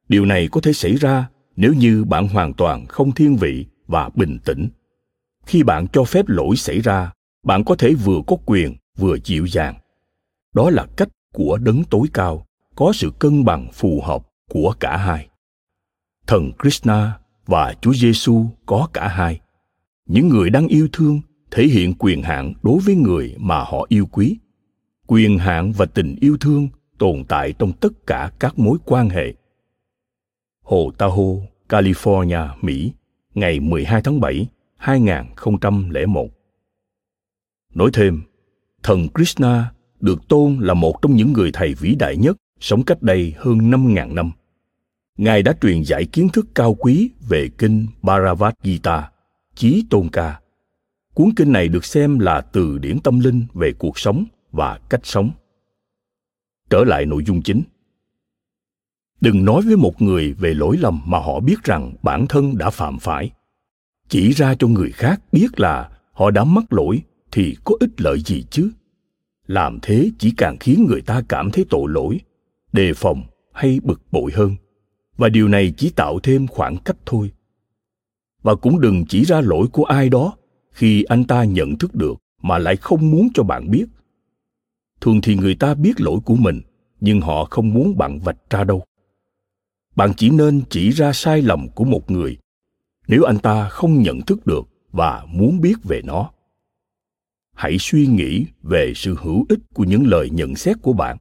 Điều 0.10 0.26
này 0.26 0.48
có 0.52 0.62
thể 0.62 0.74
xảy 0.74 0.96
ra 0.96 1.30
nếu 1.56 1.74
như 1.74 2.04
bạn 2.04 2.28
hoàn 2.28 2.54
toàn 2.54 2.86
không 2.86 3.12
thiên 3.12 3.36
vị 3.36 3.66
và 3.88 4.10
bình 4.16 4.40
tĩnh. 4.46 4.70
Khi 5.46 5.64
bạn 5.64 5.88
cho 5.88 6.04
phép 6.04 6.26
lỗi 6.28 6.56
xảy 6.56 6.80
ra 6.80 7.12
bạn 7.44 7.64
có 7.64 7.76
thể 7.76 7.94
vừa 7.94 8.22
có 8.28 8.36
quyền 8.46 8.76
vừa 8.98 9.18
dịu 9.24 9.46
dàng. 9.46 9.76
Đó 10.54 10.70
là 10.70 10.88
cách 10.98 11.10
của 11.34 11.58
đấng 11.58 11.84
tối 11.84 12.08
cao 12.14 12.46
có 12.76 12.92
sự 12.96 13.12
cân 13.20 13.46
bằng 13.46 13.68
phù 13.74 14.02
hợp 14.02 14.28
của 14.50 14.76
cả 14.80 14.98
hai. 14.98 15.28
Thần 16.28 16.52
krishna 16.62 17.20
và 17.46 17.76
chúa 17.82 17.94
giêsu 17.94 18.46
có 18.66 18.88
cả 18.94 19.08
hai. 19.08 19.40
Những 20.06 20.30
người 20.30 20.50
đang 20.50 20.68
yêu 20.68 20.88
thương 20.92 21.22
thể 21.52 21.68
hiện 21.68 21.94
quyền 22.00 22.24
hạn 22.24 22.54
đối 22.64 22.80
với 22.80 22.96
người 22.96 23.36
mà 23.38 23.60
họ 23.60 23.86
yêu 23.90 24.06
quý. 24.06 24.38
Quyền 25.08 25.38
hạn 25.38 25.72
và 25.72 25.86
tình 25.86 26.16
yêu 26.22 26.38
thương 26.38 26.68
tồn 26.98 27.24
tại 27.28 27.54
trong 27.60 27.72
tất 27.74 28.08
cả 28.08 28.32
các 28.40 28.60
mối 28.60 28.78
quan 28.86 29.10
hệ. 29.10 29.34
Hồ 30.62 30.92
Tahoe, 30.98 31.48
California, 31.70 32.50
Mỹ, 32.62 32.94
ngày 33.34 33.60
12 33.60 34.02
tháng 34.02 34.20
7, 34.20 34.48
2001. 34.78 36.30
Nói 37.74 37.90
thêm, 37.94 38.22
thần 38.84 39.08
Krishna 39.16 39.72
được 40.00 40.28
tôn 40.28 40.58
là 40.60 40.74
một 40.74 41.02
trong 41.02 41.16
những 41.16 41.34
người 41.34 41.50
thầy 41.54 41.74
vĩ 41.74 41.96
đại 41.96 42.18
nhất 42.18 42.38
sống 42.60 42.84
cách 42.84 43.02
đây 43.02 43.34
hơn 43.38 43.58
5.000 43.58 44.14
năm. 44.14 44.32
Ngài 45.18 45.44
đã 45.44 45.54
truyền 45.62 45.84
dạy 45.84 46.06
kiến 46.06 46.30
thức 46.34 46.46
cao 46.56 46.74
quý 46.74 47.10
về 47.30 47.50
kinh 47.58 47.88
Bharavad 48.02 48.54
Gita, 48.64 49.12
Chí 49.56 49.86
Tôn 49.90 50.10
Ca. 50.10 50.40
Cuốn 51.14 51.30
kinh 51.36 51.52
này 51.52 51.68
được 51.68 51.86
xem 51.86 52.20
là 52.20 52.42
từ 52.42 52.78
điển 52.78 53.00
tâm 53.00 53.20
linh 53.20 53.46
về 53.54 53.74
cuộc 53.80 54.00
sống 54.00 54.26
và 54.52 54.80
cách 54.90 55.02
sống. 55.04 55.32
Trở 56.70 56.84
lại 56.84 57.06
nội 57.06 57.24
dung 57.26 57.42
chính. 57.42 57.64
Đừng 59.24 59.46
nói 59.46 59.62
với 59.62 59.76
một 59.76 60.02
người 60.02 60.34
về 60.34 60.54
lỗi 60.54 60.78
lầm 60.80 61.02
mà 61.06 61.20
họ 61.20 61.40
biết 61.40 61.64
rằng 61.64 61.94
bản 62.02 62.26
thân 62.28 62.58
đã 62.58 62.70
phạm 62.70 63.00
phải. 63.00 63.32
Chỉ 64.08 64.32
ra 64.32 64.56
cho 64.56 64.68
người 64.68 64.92
khác 64.92 65.22
biết 65.32 65.60
là 65.60 65.90
họ 66.12 66.32
đã 66.32 66.44
mắc 66.44 66.74
lỗi 66.74 67.02
thì 67.32 67.56
có 67.64 67.76
ích 67.80 68.02
lợi 68.02 68.20
gì 68.20 68.44
chứ? 68.52 68.72
Làm 69.48 69.80
thế 69.82 70.12
chỉ 70.20 70.34
càng 70.38 70.58
khiến 70.60 70.86
người 70.90 71.02
ta 71.02 71.22
cảm 71.30 71.52
thấy 71.52 71.66
tội 71.70 71.92
lỗi, 71.92 72.20
đề 72.74 72.94
phòng 72.94 73.24
hay 73.54 73.80
bực 73.84 74.02
bội 74.12 74.32
hơn. 74.34 74.56
Và 75.18 75.30
điều 75.30 75.48
này 75.48 75.74
chỉ 75.78 75.90
tạo 75.90 76.20
thêm 76.20 76.48
khoảng 76.48 76.78
cách 76.78 76.98
thôi 77.06 77.32
và 78.44 78.56
cũng 78.56 78.82
đừng 78.82 79.06
chỉ 79.10 79.26
ra 79.26 79.42
lỗi 79.42 79.68
của 79.72 79.84
ai 79.84 80.10
đó 80.10 80.34
khi 80.72 81.04
anh 81.04 81.24
ta 81.24 81.44
nhận 81.44 81.78
thức 81.78 81.96
được 81.96 82.14
mà 82.42 82.58
lại 82.58 82.76
không 82.76 83.12
muốn 83.12 83.28
cho 83.34 83.44
bạn 83.44 83.72
biết 83.72 83.86
thường 85.02 85.22
thì 85.22 85.36
người 85.36 85.56
ta 85.56 85.74
biết 85.74 86.02
lỗi 86.02 86.20
của 86.26 86.36
mình 86.36 86.62
nhưng 87.00 87.22
họ 87.22 87.46
không 87.46 87.74
muốn 87.74 87.98
bạn 87.98 88.20
vạch 88.20 88.50
ra 88.50 88.64
đâu 88.64 88.84
bạn 89.96 90.12
chỉ 90.18 90.30
nên 90.30 90.62
chỉ 90.70 90.90
ra 90.90 91.14
sai 91.14 91.42
lầm 91.42 91.70
của 91.70 91.84
một 91.84 92.12
người 92.12 92.38
nếu 93.08 93.24
anh 93.24 93.40
ta 93.40 93.70
không 93.70 94.02
nhận 94.02 94.22
thức 94.22 94.46
được 94.46 94.68
và 94.92 95.26
muốn 95.28 95.62
biết 95.62 95.76
về 95.84 96.02
nó. 96.04 96.30
Hãy 97.56 97.78
suy 97.80 98.08
nghĩ 98.08 98.46
về 98.64 98.94
sự 98.96 99.16
hữu 99.22 99.46
ích 99.50 99.60
của 99.74 99.84
những 99.84 100.08
lời 100.08 100.30
nhận 100.30 100.56
xét 100.56 100.78
của 100.82 100.94
bạn. 100.94 101.18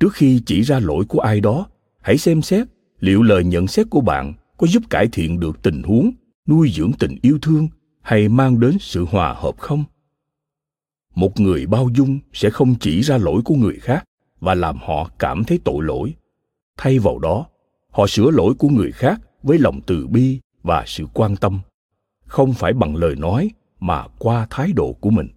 Trước 0.00 0.12
khi 0.12 0.42
chỉ 0.46 0.62
ra 0.62 0.80
lỗi 0.80 1.04
của 1.08 1.20
ai 1.20 1.40
đó, 1.40 1.66
hãy 2.00 2.18
xem 2.18 2.42
xét 2.42 2.66
liệu 3.00 3.22
lời 3.22 3.44
nhận 3.44 3.66
xét 3.66 3.86
của 3.90 4.00
bạn 4.00 4.32
có 4.56 4.66
giúp 4.66 4.82
cải 4.90 5.08
thiện 5.12 5.40
được 5.40 5.62
tình 5.62 5.82
huống, 5.82 6.10
nuôi 6.48 6.70
dưỡng 6.74 6.92
tình 6.98 7.16
yêu 7.22 7.38
thương 7.42 7.68
hay 8.00 8.28
mang 8.28 8.60
đến 8.60 8.76
sự 8.80 9.04
hòa 9.04 9.32
hợp 9.32 9.58
không? 9.58 9.84
Một 11.14 11.40
người 11.40 11.66
bao 11.66 11.88
dung 11.94 12.18
sẽ 12.32 12.50
không 12.50 12.74
chỉ 12.80 13.00
ra 13.00 13.18
lỗi 13.18 13.42
của 13.44 13.54
người 13.54 13.78
khác 13.80 14.04
và 14.40 14.54
làm 14.54 14.78
họ 14.78 15.10
cảm 15.18 15.44
thấy 15.44 15.60
tội 15.64 15.84
lỗi. 15.84 16.14
Thay 16.76 16.98
vào 16.98 17.18
đó 17.18 17.46
họ 17.90 18.06
sửa 18.06 18.30
lỗi 18.30 18.54
của 18.58 18.68
người 18.68 18.92
khác 18.92 19.20
với 19.42 19.58
lòng 19.58 19.80
từ 19.86 20.06
bi 20.06 20.40
và 20.62 20.84
sự 20.86 21.06
quan 21.14 21.36
tâm 21.36 21.60
không 22.26 22.52
phải 22.52 22.72
bằng 22.72 22.96
lời 22.96 23.16
nói 23.16 23.50
mà 23.80 24.06
qua 24.18 24.46
thái 24.50 24.72
độ 24.72 24.92
của 24.92 25.10
mình. 25.10 25.28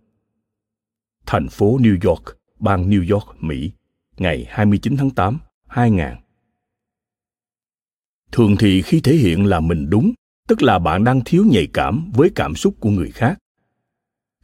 Thành 1.25 1.49
phố 1.49 1.77
New 1.77 2.09
York, 2.09 2.23
bang 2.59 2.89
New 2.89 3.13
York, 3.13 3.35
Mỹ, 3.39 3.71
ngày 4.17 4.45
29 4.49 4.97
tháng 4.97 5.09
8, 5.09 5.39
2000. 5.67 6.05
Thường 8.31 8.55
thì 8.59 8.81
khi 8.81 9.01
thể 9.01 9.13
hiện 9.13 9.45
là 9.45 9.59
mình 9.59 9.89
đúng 9.89 10.13
tức 10.47 10.61
là 10.61 10.79
bạn 10.79 11.03
đang 11.03 11.21
thiếu 11.25 11.45
nhạy 11.49 11.67
cảm 11.73 12.11
với 12.13 12.29
cảm 12.35 12.55
xúc 12.55 12.75
của 12.79 12.89
người 12.89 13.11
khác 13.11 13.39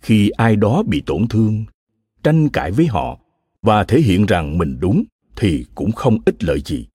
khi 0.02 0.30
ai 0.30 0.56
đó 0.56 0.84
bị 0.84 1.04
tổn 1.06 1.28
thương 1.28 1.66
tranh 2.24 2.50
cãi 2.50 2.72
với 2.72 2.88
họ 2.88 3.20
và 3.62 3.84
thể 3.84 4.02
hiện 4.02 4.26
rằng 4.26 4.58
mình 4.58 4.78
đúng 4.80 5.04
thì 5.36 5.66
cũng 5.76 5.92
không 5.92 6.18
ích 6.26 6.44
lợi 6.44 6.62
gì 6.66 6.88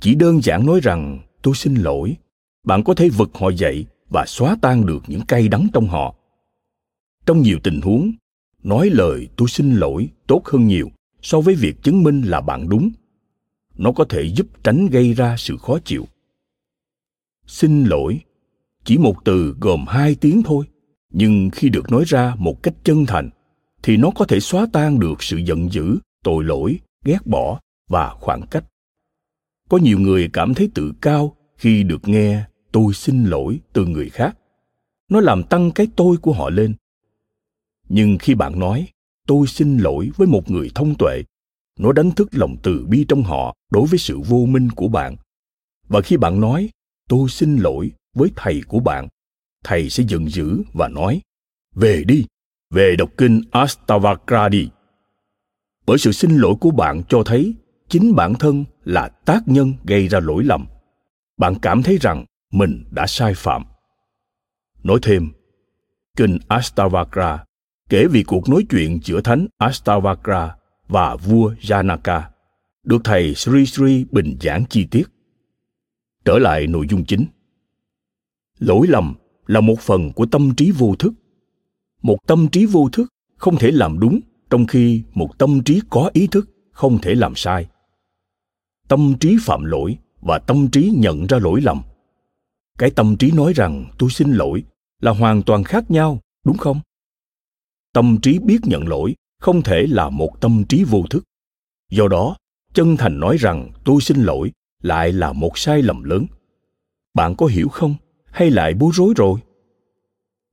chỉ 0.00 0.14
đơn 0.14 0.42
giản 0.42 0.66
nói 0.66 0.80
rằng, 0.82 1.18
tôi 1.42 1.54
xin 1.54 1.74
lỗi. 1.74 2.16
Bạn 2.64 2.84
có 2.84 2.94
thể 2.94 3.08
vực 3.08 3.30
họ 3.34 3.48
dậy 3.50 3.86
và 4.08 4.24
xóa 4.26 4.56
tan 4.62 4.86
được 4.86 5.02
những 5.06 5.26
cay 5.28 5.48
đắng 5.48 5.66
trong 5.72 5.86
họ. 5.86 6.14
Trong 7.26 7.42
nhiều 7.42 7.58
tình 7.62 7.80
huống, 7.80 8.12
nói 8.62 8.90
lời 8.90 9.28
tôi 9.36 9.48
xin 9.48 9.74
lỗi 9.74 10.08
tốt 10.26 10.42
hơn 10.44 10.66
nhiều 10.66 10.90
so 11.22 11.40
với 11.40 11.54
việc 11.54 11.82
chứng 11.82 12.02
minh 12.02 12.22
là 12.22 12.40
bạn 12.40 12.68
đúng. 12.68 12.90
Nó 13.78 13.92
có 13.92 14.04
thể 14.04 14.22
giúp 14.22 14.46
tránh 14.64 14.86
gây 14.86 15.14
ra 15.14 15.36
sự 15.38 15.56
khó 15.56 15.78
chịu. 15.84 16.06
Xin 17.46 17.84
lỗi. 17.84 18.20
Chỉ 18.84 18.98
một 18.98 19.24
từ 19.24 19.56
gồm 19.60 19.84
hai 19.88 20.14
tiếng 20.14 20.42
thôi, 20.42 20.64
nhưng 21.12 21.50
khi 21.52 21.68
được 21.68 21.92
nói 21.92 22.04
ra 22.06 22.34
một 22.38 22.62
cách 22.62 22.74
chân 22.84 23.06
thành 23.06 23.30
thì 23.82 23.96
nó 23.96 24.10
có 24.10 24.24
thể 24.24 24.40
xóa 24.40 24.66
tan 24.72 24.98
được 24.98 25.22
sự 25.22 25.36
giận 25.36 25.72
dữ, 25.72 25.98
tội 26.24 26.44
lỗi, 26.44 26.78
ghét 27.04 27.26
bỏ 27.26 27.60
và 27.88 28.14
khoảng 28.14 28.46
cách 28.50 28.64
có 29.70 29.78
nhiều 29.78 29.98
người 29.98 30.30
cảm 30.32 30.54
thấy 30.54 30.70
tự 30.74 30.92
cao 31.00 31.36
khi 31.56 31.82
được 31.82 32.08
nghe 32.08 32.44
tôi 32.72 32.94
xin 32.94 33.24
lỗi 33.24 33.60
từ 33.72 33.86
người 33.86 34.08
khác. 34.10 34.36
Nó 35.08 35.20
làm 35.20 35.42
tăng 35.42 35.70
cái 35.70 35.86
tôi 35.96 36.16
của 36.16 36.32
họ 36.32 36.50
lên. 36.50 36.74
Nhưng 37.88 38.18
khi 38.18 38.34
bạn 38.34 38.58
nói 38.58 38.88
tôi 39.26 39.46
xin 39.46 39.78
lỗi 39.78 40.10
với 40.16 40.26
một 40.26 40.50
người 40.50 40.70
thông 40.74 40.94
tuệ, 40.94 41.22
nó 41.78 41.92
đánh 41.92 42.10
thức 42.10 42.28
lòng 42.32 42.56
từ 42.62 42.86
bi 42.86 43.04
trong 43.08 43.22
họ 43.22 43.56
đối 43.70 43.86
với 43.86 43.98
sự 43.98 44.20
vô 44.20 44.46
minh 44.46 44.70
của 44.70 44.88
bạn. 44.88 45.16
Và 45.88 46.00
khi 46.00 46.16
bạn 46.16 46.40
nói 46.40 46.70
tôi 47.08 47.28
xin 47.28 47.56
lỗi 47.56 47.90
với 48.14 48.30
thầy 48.36 48.62
của 48.68 48.80
bạn, 48.80 49.08
thầy 49.64 49.90
sẽ 49.90 50.04
giận 50.08 50.28
dữ 50.28 50.62
và 50.72 50.88
nói 50.88 51.20
về 51.74 52.04
đi, 52.06 52.26
về 52.70 52.96
đọc 52.96 53.10
kinh 53.16 53.42
Astavakra 53.50 54.48
đi. 54.48 54.68
Bởi 55.86 55.98
sự 55.98 56.12
xin 56.12 56.30
lỗi 56.36 56.54
của 56.60 56.70
bạn 56.70 57.02
cho 57.08 57.22
thấy 57.26 57.54
chính 57.90 58.14
bản 58.14 58.34
thân 58.34 58.64
là 58.84 59.08
tác 59.08 59.40
nhân 59.46 59.74
gây 59.84 60.08
ra 60.08 60.20
lỗi 60.20 60.44
lầm 60.44 60.66
bạn 61.36 61.54
cảm 61.62 61.82
thấy 61.82 61.98
rằng 62.00 62.24
mình 62.52 62.84
đã 62.90 63.06
sai 63.06 63.34
phạm 63.34 63.62
nói 64.82 64.98
thêm, 65.02 65.30
kinh 66.16 66.38
Astavakra 66.48 67.44
kể 67.88 68.06
về 68.06 68.22
cuộc 68.26 68.48
nói 68.48 68.64
chuyện 68.70 68.98
giữa 69.04 69.20
thánh 69.20 69.46
Astavakra 69.58 70.56
và 70.88 71.16
vua 71.16 71.54
Janaka, 71.60 72.22
được 72.84 73.04
thầy 73.04 73.34
Sri 73.34 73.66
Sri 73.66 74.04
bình 74.10 74.36
giảng 74.40 74.64
chi 74.70 74.86
tiết. 74.90 75.04
Trở 76.24 76.38
lại 76.38 76.66
nội 76.66 76.86
dung 76.90 77.04
chính. 77.04 77.24
Lỗi 78.58 78.86
lầm 78.86 79.14
là 79.46 79.60
một 79.60 79.80
phần 79.80 80.12
của 80.12 80.26
tâm 80.26 80.54
trí 80.54 80.70
vô 80.70 80.94
thức. 80.98 81.12
Một 82.02 82.16
tâm 82.26 82.48
trí 82.48 82.66
vô 82.66 82.88
thức 82.92 83.08
không 83.36 83.56
thể 83.56 83.70
làm 83.70 83.98
đúng 83.98 84.20
trong 84.50 84.66
khi 84.66 85.02
một 85.14 85.38
tâm 85.38 85.62
trí 85.62 85.80
có 85.90 86.10
ý 86.12 86.26
thức 86.26 86.50
không 86.72 86.98
thể 86.98 87.14
làm 87.14 87.34
sai. 87.34 87.66
Tâm 88.90 89.14
trí 89.20 89.36
phạm 89.40 89.64
lỗi 89.64 89.98
và 90.20 90.38
tâm 90.38 90.68
trí 90.70 90.92
nhận 90.96 91.26
ra 91.26 91.38
lỗi 91.38 91.60
lầm. 91.60 91.82
Cái 92.78 92.90
tâm 92.90 93.16
trí 93.16 93.30
nói 93.30 93.52
rằng 93.52 93.84
tôi 93.98 94.10
xin 94.10 94.32
lỗi 94.32 94.64
là 95.00 95.10
hoàn 95.10 95.42
toàn 95.42 95.64
khác 95.64 95.90
nhau, 95.90 96.20
đúng 96.44 96.56
không? 96.56 96.80
Tâm 97.92 98.18
trí 98.22 98.38
biết 98.38 98.58
nhận 98.62 98.88
lỗi 98.88 99.14
không 99.40 99.62
thể 99.62 99.86
là 99.86 100.10
một 100.10 100.40
tâm 100.40 100.64
trí 100.68 100.84
vô 100.84 101.02
thức. 101.10 101.24
Do 101.90 102.08
đó, 102.08 102.36
chân 102.74 102.96
thành 102.96 103.20
nói 103.20 103.36
rằng 103.36 103.70
tôi 103.84 104.00
xin 104.00 104.16
lỗi 104.16 104.52
lại 104.82 105.12
là 105.12 105.32
một 105.32 105.58
sai 105.58 105.82
lầm 105.82 106.02
lớn 106.04 106.26
bạn 107.14 107.34
có 107.36 107.46
hiểu 107.46 107.68
không 107.68 107.94
hay 108.24 108.50
lại 108.50 108.74
bối 108.74 108.90
rối 108.94 109.14
rồi 109.16 109.40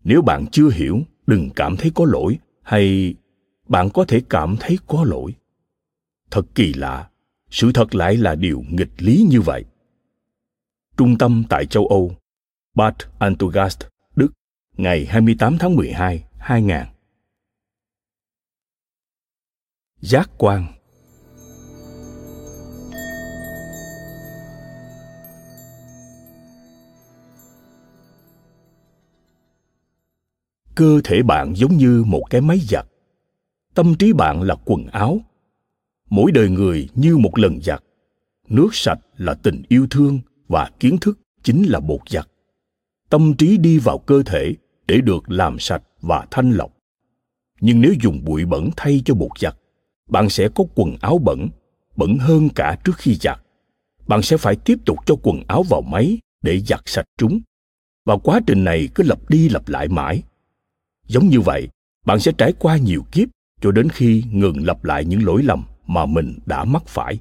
nếu 0.03 0.21
bạn 0.21 0.45
chưa 0.51 0.69
hiểu 0.69 1.01
đừng 1.27 1.49
cảm 1.55 1.77
thấy 1.77 1.91
có 1.95 2.05
lỗi 2.05 2.37
hay 2.61 3.15
bạn 3.67 3.89
có 3.93 4.05
thể 4.05 4.21
cảm 4.29 4.55
thấy 4.59 4.77
có 4.87 5.03
lỗi 5.03 5.35
thật 6.31 6.45
kỳ 6.55 6.73
lạ 6.73 7.09
sự 7.49 7.71
thật 7.73 7.95
lại 7.95 8.17
là 8.17 8.35
điều 8.35 8.63
nghịch 8.69 8.91
lý 8.97 9.25
như 9.29 9.41
vậy. 9.41 9.65
Trung 10.97 11.17
tâm 11.17 11.43
tại 11.49 11.65
châu 11.65 11.87
Âu, 11.87 12.15
Bad 12.75 12.93
Antogast, 13.19 13.79
Đức, 14.15 14.31
ngày 14.77 15.05
28 15.05 15.57
tháng 15.57 15.75
12, 15.75 16.23
2000. 16.37 16.77
Giác 20.01 20.29
quan. 20.37 20.73
Cơ 30.75 31.01
thể 31.03 31.23
bạn 31.23 31.53
giống 31.55 31.77
như 31.77 32.03
một 32.07 32.23
cái 32.29 32.41
máy 32.41 32.59
giặt. 32.59 32.85
Tâm 33.73 33.95
trí 33.99 34.13
bạn 34.13 34.41
là 34.41 34.55
quần 34.65 34.87
áo 34.87 35.19
mỗi 36.09 36.31
đời 36.31 36.49
người 36.49 36.89
như 36.95 37.17
một 37.17 37.37
lần 37.37 37.61
giặt 37.61 37.83
nước 38.49 38.69
sạch 38.71 38.99
là 39.17 39.33
tình 39.33 39.63
yêu 39.67 39.87
thương 39.91 40.19
và 40.47 40.69
kiến 40.79 40.97
thức 41.01 41.19
chính 41.43 41.63
là 41.63 41.79
bột 41.79 42.09
giặt 42.09 42.27
tâm 43.09 43.33
trí 43.37 43.57
đi 43.57 43.79
vào 43.79 43.97
cơ 43.97 44.23
thể 44.25 44.55
để 44.87 45.01
được 45.01 45.31
làm 45.31 45.59
sạch 45.59 45.83
và 46.01 46.25
thanh 46.31 46.51
lọc. 46.51 46.71
Nhưng 47.61 47.81
nếu 47.81 47.93
dùng 48.01 48.25
bụi 48.25 48.45
bẩn 48.45 48.69
thay 48.77 49.01
cho 49.05 49.13
bột 49.13 49.39
giặt 49.39 49.55
bạn 50.09 50.29
sẽ 50.29 50.49
có 50.55 50.63
quần 50.75 50.97
áo 51.01 51.17
bẩn 51.17 51.49
bẩn 51.95 52.17
hơn 52.17 52.49
cả 52.55 52.77
trước 52.83 52.97
khi 52.97 53.15
giặt 53.15 53.39
bạn 54.07 54.21
sẽ 54.21 54.37
phải 54.37 54.55
tiếp 54.55 54.77
tục 54.85 54.97
cho 55.05 55.15
quần 55.23 55.43
áo 55.47 55.63
vào 55.63 55.81
máy 55.81 56.17
để 56.41 56.59
giặt 56.59 56.81
sạch 56.85 57.05
chúng. 57.17 57.39
Và 58.05 58.17
quá 58.17 58.39
trình 58.47 58.63
này 58.63 58.89
cứ 58.95 59.03
lặp 59.03 59.29
đi 59.29 59.49
lặp 59.49 59.69
lại 59.69 59.87
mãi. 59.87 60.23
Giống 61.07 61.27
như 61.27 61.41
vậy, 61.41 61.67
bạn 62.05 62.19
sẽ 62.19 62.31
trải 62.37 62.53
qua 62.59 62.77
nhiều 62.77 63.05
kiếp 63.11 63.27
cho 63.61 63.71
đến 63.71 63.89
khi 63.89 64.23
ngừng 64.31 64.65
lặp 64.65 64.83
lại 64.83 65.05
những 65.05 65.25
lỗi 65.25 65.43
lầm 65.43 65.63
mà 65.87 66.05
mình 66.05 66.39
đã 66.45 66.65
mắc 66.65 66.83
phải. 66.87 67.19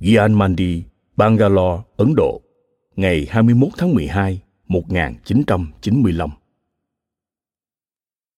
Gyan 0.00 0.32
Mandi, 0.34 0.84
Bangalore, 1.16 1.82
Ấn 1.96 2.14
Độ, 2.16 2.40
ngày 2.96 3.26
21 3.30 3.68
tháng 3.78 3.94
12, 3.94 4.42
1995. 4.68 6.30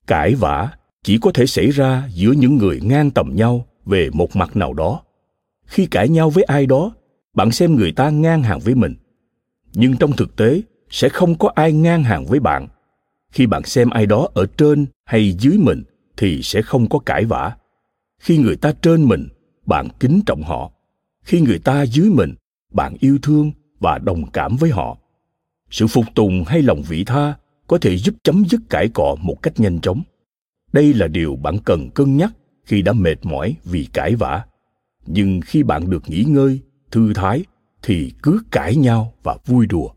Cãi 0.06 0.34
vã 0.34 0.70
chỉ 1.02 1.18
có 1.18 1.30
thể 1.34 1.46
xảy 1.46 1.70
ra 1.70 2.08
giữa 2.12 2.32
những 2.32 2.56
người 2.56 2.80
ngang 2.82 3.10
tầm 3.10 3.32
nhau 3.34 3.66
về 3.84 4.10
một 4.12 4.36
mặt 4.36 4.56
nào 4.56 4.74
đó. 4.74 5.02
Khi 5.66 5.86
cãi 5.86 6.08
nhau 6.08 6.30
với 6.30 6.44
ai 6.44 6.66
đó, 6.66 6.92
bạn 7.34 7.50
xem 7.50 7.76
người 7.76 7.92
ta 7.92 8.10
ngang 8.10 8.42
hàng 8.42 8.60
với 8.60 8.74
mình. 8.74 8.94
Nhưng 9.72 9.96
trong 9.96 10.12
thực 10.12 10.36
tế, 10.36 10.62
sẽ 10.90 11.08
không 11.08 11.38
có 11.38 11.52
ai 11.54 11.72
ngang 11.72 12.04
hàng 12.04 12.26
với 12.26 12.40
bạn 12.40 12.68
khi 13.32 13.46
bạn 13.46 13.64
xem 13.64 13.90
ai 13.90 14.06
đó 14.06 14.28
ở 14.34 14.46
trên 14.56 14.86
hay 15.04 15.32
dưới 15.32 15.58
mình 15.58 15.82
thì 16.16 16.42
sẽ 16.42 16.62
không 16.62 16.88
có 16.88 16.98
cãi 16.98 17.24
vã 17.24 17.56
khi 18.22 18.38
người 18.38 18.56
ta 18.56 18.72
trên 18.82 19.04
mình, 19.04 19.28
bạn 19.66 19.88
kính 20.00 20.20
trọng 20.26 20.42
họ. 20.42 20.72
Khi 21.22 21.40
người 21.40 21.58
ta 21.58 21.82
dưới 21.82 22.10
mình, 22.10 22.34
bạn 22.72 22.96
yêu 23.00 23.18
thương 23.22 23.52
và 23.80 23.98
đồng 23.98 24.30
cảm 24.30 24.56
với 24.56 24.70
họ. 24.70 24.98
Sự 25.70 25.86
phục 25.86 26.04
tùng 26.14 26.44
hay 26.46 26.62
lòng 26.62 26.82
vị 26.88 27.04
tha 27.04 27.34
có 27.66 27.78
thể 27.78 27.96
giúp 27.96 28.14
chấm 28.24 28.44
dứt 28.50 28.60
cãi 28.70 28.88
cọ 28.94 29.16
một 29.22 29.42
cách 29.42 29.60
nhanh 29.60 29.80
chóng. 29.80 30.02
Đây 30.72 30.94
là 30.94 31.08
điều 31.08 31.36
bạn 31.36 31.58
cần 31.64 31.90
cân 31.90 32.16
nhắc 32.16 32.32
khi 32.64 32.82
đã 32.82 32.92
mệt 32.92 33.16
mỏi 33.22 33.56
vì 33.64 33.88
cãi 33.92 34.16
vã. 34.16 34.44
Nhưng 35.06 35.40
khi 35.40 35.62
bạn 35.62 35.90
được 35.90 36.02
nghỉ 36.10 36.24
ngơi, 36.24 36.60
thư 36.90 37.12
thái 37.14 37.44
thì 37.82 38.12
cứ 38.22 38.42
cãi 38.50 38.76
nhau 38.76 39.12
và 39.22 39.36
vui 39.46 39.66
đùa. 39.66 39.88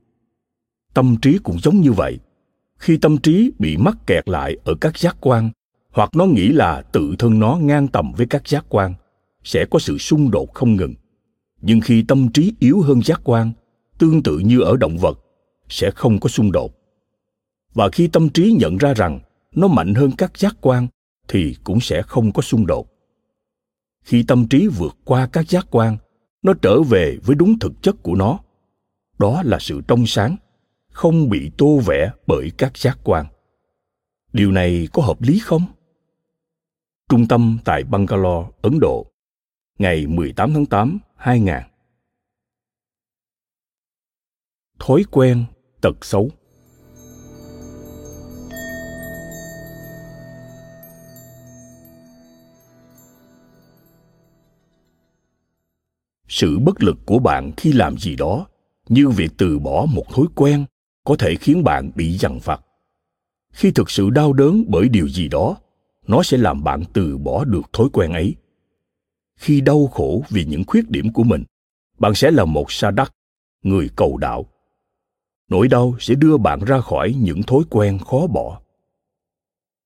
Tâm 0.94 1.18
trí 1.22 1.38
cũng 1.44 1.60
giống 1.60 1.82
như 1.82 1.92
vậy. 1.92 2.20
Khi 2.78 2.98
tâm 2.98 3.18
trí 3.18 3.52
bị 3.60 3.78
mắc 3.78 3.98
kẹt 4.08 4.30
lại 4.30 4.58
ở 4.64 4.76
các 4.82 4.98
giác 4.98 5.18
quan 5.22 5.50
hoặc 5.96 6.10
nó 6.16 6.26
nghĩ 6.26 6.48
là 6.48 6.82
tự 6.82 7.16
thân 7.20 7.40
nó 7.40 7.58
ngang 7.62 7.88
tầm 7.88 8.12
với 8.18 8.26
các 8.26 8.48
giác 8.48 8.66
quan, 8.70 8.94
sẽ 9.44 9.66
có 9.72 9.80
sự 9.80 9.98
xung 9.98 10.32
đột 10.32 10.54
không 10.54 10.76
ngừng 10.76 10.94
nhưng 11.62 11.82
khi 11.82 12.04
tâm 12.08 12.30
trí 12.32 12.54
yếu 12.60 12.82
hơn 12.82 13.02
giác 13.02 13.22
quan, 13.24 13.52
tương 13.98 14.24
tự 14.24 14.40
như 14.40 14.62
ở 14.62 14.78
động 14.78 14.98
vật, 14.98 15.20
sẽ 15.70 15.92
không 15.92 16.20
có 16.20 16.30
xung 16.30 16.52
đột 16.52 16.72
và 17.74 17.90
khi 17.90 18.08
tâm 18.08 18.30
trí 18.30 18.56
nhận 18.60 18.78
ra 18.78 18.94
rằng 18.94 19.20
nó 19.56 19.68
mạnh 19.68 19.94
hơn 19.94 20.12
các 20.18 20.38
giác 20.38 20.56
quan, 20.62 20.88
thì 21.28 21.56
cũng 21.64 21.80
sẽ 21.80 22.02
không 22.02 22.32
có 22.32 22.42
xung 22.42 22.68
đột 22.68 22.88
khi 24.04 24.24
tâm 24.24 24.48
trí 24.48 24.68
vượt 24.68 24.98
qua 25.06 25.28
các 25.32 25.50
giác 25.50 25.68
quan, 25.72 25.98
nó 26.42 26.54
trở 26.62 26.82
về 26.82 27.18
với 27.24 27.36
đúng 27.36 27.60
thực 27.60 27.82
chất 27.82 27.96
của 28.04 28.16
nó 28.16 28.40
đó 29.20 29.42
là 29.46 29.60
sự 29.60 29.82
trong 29.88 30.06
sáng, 30.06 30.36
không 30.92 31.30
bị 31.30 31.52
tô 31.58 31.80
vẽ 31.86 32.12
bởi 32.28 32.52
các 32.58 32.78
giác 32.78 33.00
quan. 33.04 33.26
Điều 34.34 34.52
này 34.52 34.88
có 34.94 35.02
hợp 35.02 35.22
lý 35.22 35.40
không? 35.40 35.62
Trung 37.10 37.28
tâm 37.28 37.58
tại 37.66 37.84
Bangalore, 37.84 38.50
Ấn 38.62 38.80
Độ, 38.80 39.06
ngày 39.80 40.08
18 40.08 40.54
tháng 40.54 40.66
8, 40.66 41.00
2000. 41.16 41.54
Thói 44.80 45.04
quen, 45.12 45.46
tật 45.82 46.06
xấu 46.06 46.30
Sự 56.28 56.60
bất 56.60 56.84
lực 56.84 56.98
của 57.06 57.20
bạn 57.20 57.52
khi 57.58 57.72
làm 57.72 57.98
gì 57.98 58.16
đó, 58.16 58.48
như 58.90 59.10
việc 59.10 59.32
từ 59.38 59.60
bỏ 59.60 59.86
một 59.90 60.06
thói 60.14 60.26
quen 60.36 60.66
có 61.04 61.16
thể 61.20 61.36
khiến 61.36 61.64
bạn 61.64 61.92
bị 61.96 62.18
dằn 62.18 62.40
vặt 62.44 62.62
khi 63.56 63.72
thực 63.72 63.90
sự 63.90 64.10
đau 64.10 64.34
đớn 64.34 64.64
bởi 64.68 64.90
điều 64.90 65.10
gì 65.10 65.28
đó 65.28 65.58
nó 66.08 66.24
sẽ 66.24 66.38
làm 66.38 66.64
bạn 66.64 66.84
từ 66.94 67.18
bỏ 67.18 67.44
được 67.44 67.74
thói 67.74 67.88
quen 67.94 68.14
ấy. 68.14 68.36
Khi 69.40 69.62
đau 69.62 69.88
khổ 69.88 70.24
vì 70.30 70.46
những 70.46 70.64
khuyết 70.68 70.90
điểm 70.90 71.14
của 71.14 71.24
mình 71.24 71.44
bạn 72.00 72.16
sẽ 72.16 72.32
là 72.32 72.46
một 72.46 72.72
sa 72.72 72.92
đắc 72.92 73.12
người 73.64 73.90
cầu 73.96 74.18
đạo. 74.18 74.46
Nỗi 75.50 75.68
đau 75.68 75.96
sẽ 76.00 76.16
đưa 76.16 76.38
bạn 76.38 76.60
ra 76.66 76.82
khỏi 76.82 77.16
những 77.20 77.44
thói 77.44 77.64
quen 77.70 78.00
khó 78.00 78.28
bỏ. 78.28 78.62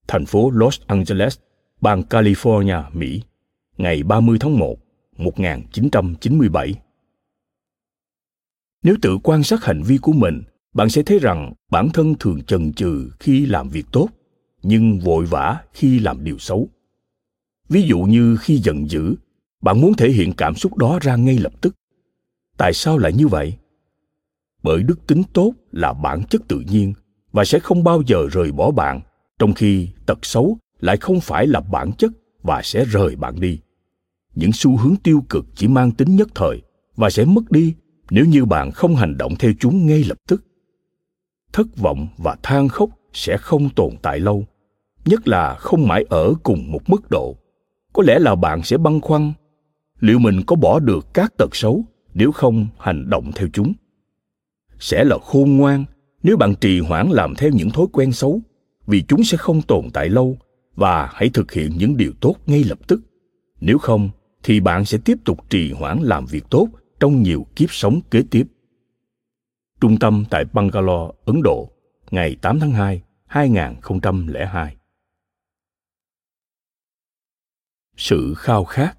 Thành 0.07 0.25
phố 0.25 0.49
Los 0.49 0.81
Angeles, 0.87 1.37
bang 1.81 2.01
California, 2.09 2.83
Mỹ, 2.93 3.21
ngày 3.77 4.03
30 4.03 4.37
tháng 4.39 4.59
1, 4.59 4.75
1997. 5.17 6.73
Nếu 8.83 8.95
tự 9.01 9.17
quan 9.23 9.43
sát 9.43 9.63
hành 9.63 9.83
vi 9.83 9.97
của 9.97 10.13
mình 10.13 10.43
bạn 10.73 10.89
sẽ 10.89 11.03
thấy 11.03 11.19
rằng 11.19 11.53
bản 11.71 11.89
thân 11.93 12.15
thường 12.19 12.41
chần 12.43 12.73
chừ 12.73 13.09
khi 13.19 13.45
làm 13.45 13.69
việc 13.69 13.85
tốt 13.91 14.07
nhưng 14.63 14.99
vội 14.99 15.25
vã 15.25 15.57
khi 15.73 15.99
làm 15.99 16.23
điều 16.23 16.37
xấu. 16.37 16.69
Ví 17.69 17.81
dụ 17.81 17.99
như 17.99 18.37
khi 18.37 18.57
giận 18.57 18.89
dữ, 18.89 19.15
bạn 19.61 19.81
muốn 19.81 19.93
thể 19.93 20.09
hiện 20.09 20.33
cảm 20.33 20.55
xúc 20.55 20.77
đó 20.77 20.99
ra 21.01 21.15
ngay 21.15 21.37
lập 21.37 21.53
tức. 21.61 21.75
Tại 22.57 22.73
sao 22.73 22.97
lại 22.97 23.13
như 23.13 23.27
vậy? 23.27 23.53
Bởi 24.63 24.83
đức 24.83 25.07
tính 25.07 25.23
tốt 25.33 25.53
là 25.71 25.93
bản 25.93 26.23
chất 26.29 26.41
tự 26.47 26.59
nhiên 26.59 26.93
và 27.31 27.45
sẽ 27.45 27.59
không 27.59 27.83
bao 27.83 28.01
giờ 28.07 28.27
rời 28.31 28.51
bỏ 28.51 28.71
bạn, 28.71 29.01
trong 29.39 29.53
khi 29.53 29.87
tật 30.05 30.25
xấu 30.25 30.57
lại 30.79 30.97
không 30.97 31.19
phải 31.19 31.47
là 31.47 31.59
bản 31.59 31.91
chất 31.97 32.11
và 32.43 32.61
sẽ 32.63 32.85
rời 32.85 33.15
bạn 33.15 33.39
đi. 33.39 33.59
Những 34.35 34.51
xu 34.53 34.77
hướng 34.77 34.95
tiêu 35.03 35.23
cực 35.29 35.45
chỉ 35.55 35.67
mang 35.67 35.91
tính 35.91 36.15
nhất 36.15 36.27
thời 36.35 36.61
và 36.95 37.09
sẽ 37.09 37.25
mất 37.25 37.51
đi 37.51 37.75
nếu 38.09 38.25
như 38.25 38.45
bạn 38.45 38.71
không 38.71 38.95
hành 38.95 39.17
động 39.17 39.35
theo 39.39 39.51
chúng 39.59 39.87
ngay 39.87 40.03
lập 40.03 40.17
tức. 40.27 40.43
Thất 41.53 41.77
vọng 41.77 42.07
và 42.17 42.37
than 42.43 42.67
khóc 42.67 42.89
sẽ 43.13 43.37
không 43.37 43.69
tồn 43.69 43.95
tại 44.01 44.19
lâu 44.19 44.45
nhất 45.09 45.27
là 45.27 45.55
không 45.55 45.87
mãi 45.87 46.05
ở 46.09 46.33
cùng 46.43 46.71
một 46.71 46.89
mức 46.89 47.09
độ 47.09 47.35
có 47.93 48.03
lẽ 48.07 48.19
là 48.19 48.35
bạn 48.35 48.63
sẽ 48.63 48.77
băn 48.77 49.01
khoăn 49.01 49.33
liệu 49.99 50.19
mình 50.19 50.41
có 50.47 50.55
bỏ 50.55 50.79
được 50.79 51.07
các 51.13 51.37
tật 51.37 51.55
xấu 51.55 51.83
nếu 52.13 52.31
không 52.31 52.67
hành 52.79 53.09
động 53.09 53.31
theo 53.35 53.47
chúng 53.53 53.73
sẽ 54.79 55.03
là 55.03 55.17
khôn 55.23 55.57
ngoan 55.57 55.85
nếu 56.23 56.37
bạn 56.37 56.55
trì 56.55 56.79
hoãn 56.79 57.09
làm 57.09 57.35
theo 57.35 57.49
những 57.49 57.69
thói 57.69 57.85
quen 57.91 58.11
xấu 58.11 58.41
vì 58.87 59.03
chúng 59.07 59.23
sẽ 59.23 59.37
không 59.37 59.61
tồn 59.61 59.89
tại 59.93 60.09
lâu 60.09 60.37
và 60.75 61.09
hãy 61.13 61.29
thực 61.29 61.51
hiện 61.51 61.71
những 61.77 61.97
điều 61.97 62.11
tốt 62.21 62.35
ngay 62.47 62.63
lập 62.63 62.79
tức 62.87 63.01
nếu 63.61 63.77
không 63.77 64.09
thì 64.43 64.59
bạn 64.59 64.85
sẽ 64.85 64.97
tiếp 65.05 65.17
tục 65.25 65.49
trì 65.49 65.71
hoãn 65.71 65.99
làm 66.01 66.25
việc 66.25 66.43
tốt 66.49 66.67
trong 66.99 67.23
nhiều 67.23 67.45
kiếp 67.55 67.71
sống 67.71 67.99
kế 68.11 68.23
tiếp. 68.31 68.47
Trung 69.81 69.97
tâm 69.99 70.25
tại 70.29 70.45
Bangalore, 70.53 71.13
Ấn 71.25 71.41
Độ, 71.43 71.69
ngày 72.11 72.35
8 72.41 72.59
tháng 72.59 72.71
2, 72.71 73.01
2002. 73.27 74.78
Sự 77.99 78.33
khao 78.37 78.65
khát. 78.65 78.97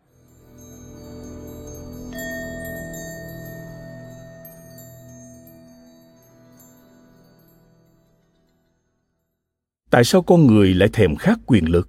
Tại 9.90 10.04
sao 10.04 10.22
con 10.22 10.46
người 10.46 10.74
lại 10.74 10.88
thèm 10.92 11.16
khát 11.16 11.38
quyền 11.46 11.64
lực? 11.64 11.88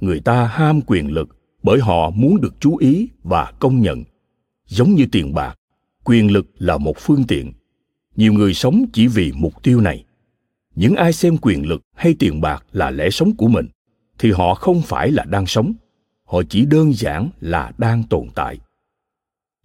Người 0.00 0.20
ta 0.20 0.46
ham 0.46 0.80
quyền 0.86 1.12
lực 1.12 1.28
bởi 1.62 1.78
họ 1.80 2.10
muốn 2.10 2.40
được 2.40 2.54
chú 2.60 2.76
ý 2.76 3.08
và 3.22 3.52
công 3.60 3.80
nhận. 3.80 4.04
Giống 4.66 4.94
như 4.94 5.06
tiền 5.12 5.34
bạc, 5.34 5.54
quyền 6.04 6.32
lực 6.32 6.46
là 6.58 6.78
một 6.78 6.94
phương 6.98 7.24
tiện. 7.28 7.52
Nhiều 8.16 8.32
người 8.32 8.54
sống 8.54 8.84
chỉ 8.92 9.06
vì 9.06 9.32
mục 9.32 9.62
tiêu 9.62 9.80
này. 9.80 10.04
Những 10.74 10.94
ai 10.94 11.12
xem 11.12 11.36
quyền 11.42 11.68
lực 11.68 11.82
hay 11.94 12.14
tiền 12.18 12.40
bạc 12.40 12.66
là 12.72 12.90
lẽ 12.90 13.10
sống 13.10 13.36
của 13.36 13.48
mình 13.48 13.66
thì 14.18 14.32
họ 14.32 14.54
không 14.54 14.82
phải 14.82 15.10
là 15.10 15.24
đang 15.24 15.46
sống. 15.46 15.72
Họ 16.24 16.42
chỉ 16.48 16.64
đơn 16.64 16.92
giản 16.94 17.30
là 17.40 17.72
đang 17.78 18.02
tồn 18.02 18.28
tại. 18.34 18.58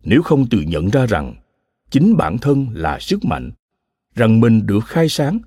Nếu 0.04 0.22
không 0.22 0.46
tự 0.50 0.62
nhận 0.62 0.90
ra 0.90 1.06
rằng 1.06 1.36
chính 1.90 2.18
bản 2.18 2.38
thân 2.38 2.68
là 2.74 3.00
sức 3.00 3.26
mạnh, 3.26 3.52
rằng 4.16 4.40
mình 4.40 4.66
được 4.66 4.86
khai 4.86 5.10
sáng, 5.10 5.40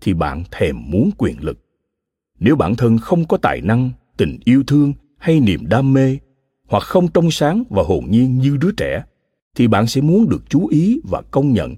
thì 0.00 0.14
bạn 0.14 0.44
thèm 0.50 0.90
muốn 0.90 1.10
quyền 1.18 1.44
lực. 1.44 1.58
Nếu 2.38 2.56
bản 2.56 2.76
thân 2.76 2.98
không 2.98 3.24
có 3.24 3.36
tài 3.36 3.60
năng, 3.60 3.90
tình 4.16 4.38
yêu 4.44 4.62
thương 4.66 4.92
hay 5.18 5.40
niềm 5.40 5.66
đam 5.68 5.92
mê, 5.92 6.18
hoặc 6.68 6.82
không 6.82 7.08
trong 7.08 7.30
sáng 7.30 7.64
và 7.70 7.82
hồn 7.82 8.04
nhiên 8.08 8.38
như 8.38 8.56
đứa 8.56 8.70
trẻ, 8.76 9.04
thì 9.54 9.68
bạn 9.68 9.86
sẽ 9.86 10.00
muốn 10.00 10.28
được 10.28 10.42
chú 10.48 10.66
ý 10.66 11.00
và 11.04 11.22
công 11.30 11.52
nhận. 11.52 11.74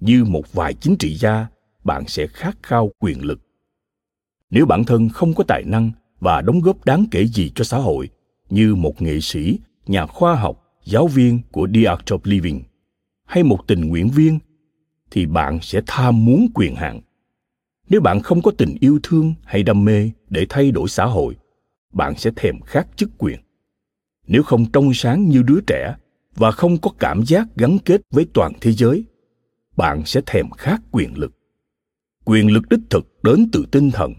Như 0.00 0.24
một 0.24 0.52
vài 0.52 0.74
chính 0.74 0.96
trị 0.96 1.14
gia, 1.14 1.46
bạn 1.84 2.04
sẽ 2.06 2.26
khát 2.26 2.56
khao 2.62 2.90
quyền 2.98 3.24
lực 3.24 3.41
nếu 4.52 4.66
bản 4.66 4.84
thân 4.84 5.08
không 5.08 5.34
có 5.34 5.44
tài 5.44 5.62
năng 5.66 5.90
và 6.20 6.40
đóng 6.40 6.60
góp 6.60 6.84
đáng 6.84 7.04
kể 7.10 7.26
gì 7.26 7.52
cho 7.54 7.64
xã 7.64 7.78
hội, 7.78 8.08
như 8.50 8.74
một 8.74 9.02
nghệ 9.02 9.20
sĩ, 9.20 9.58
nhà 9.86 10.06
khoa 10.06 10.34
học, 10.34 10.62
giáo 10.84 11.06
viên 11.06 11.40
của 11.50 11.68
The 11.74 11.84
Art 11.84 12.00
of 12.00 12.18
Living, 12.24 12.62
hay 13.24 13.42
một 13.42 13.66
tình 13.66 13.88
nguyện 13.88 14.08
viên, 14.08 14.38
thì 15.10 15.26
bạn 15.26 15.58
sẽ 15.62 15.80
tham 15.86 16.24
muốn 16.24 16.46
quyền 16.54 16.74
hạn. 16.74 17.00
Nếu 17.88 18.00
bạn 18.00 18.20
không 18.20 18.42
có 18.42 18.50
tình 18.58 18.76
yêu 18.80 18.98
thương 19.02 19.34
hay 19.44 19.62
đam 19.62 19.84
mê 19.84 20.10
để 20.30 20.46
thay 20.48 20.70
đổi 20.70 20.88
xã 20.88 21.04
hội, 21.04 21.36
bạn 21.92 22.14
sẽ 22.16 22.30
thèm 22.36 22.60
khát 22.60 22.88
chức 22.96 23.10
quyền. 23.18 23.40
Nếu 24.26 24.42
không 24.42 24.66
trong 24.72 24.94
sáng 24.94 25.28
như 25.28 25.42
đứa 25.42 25.60
trẻ 25.66 25.94
và 26.34 26.50
không 26.50 26.78
có 26.78 26.90
cảm 26.98 27.22
giác 27.26 27.48
gắn 27.56 27.78
kết 27.78 28.00
với 28.10 28.26
toàn 28.32 28.52
thế 28.60 28.72
giới, 28.72 29.04
bạn 29.76 30.02
sẽ 30.06 30.20
thèm 30.26 30.50
khát 30.50 30.80
quyền 30.90 31.18
lực. 31.18 31.32
Quyền 32.24 32.52
lực 32.52 32.68
đích 32.70 32.80
thực 32.90 33.22
đến 33.22 33.48
từ 33.52 33.66
tinh 33.72 33.90
thần 33.90 34.14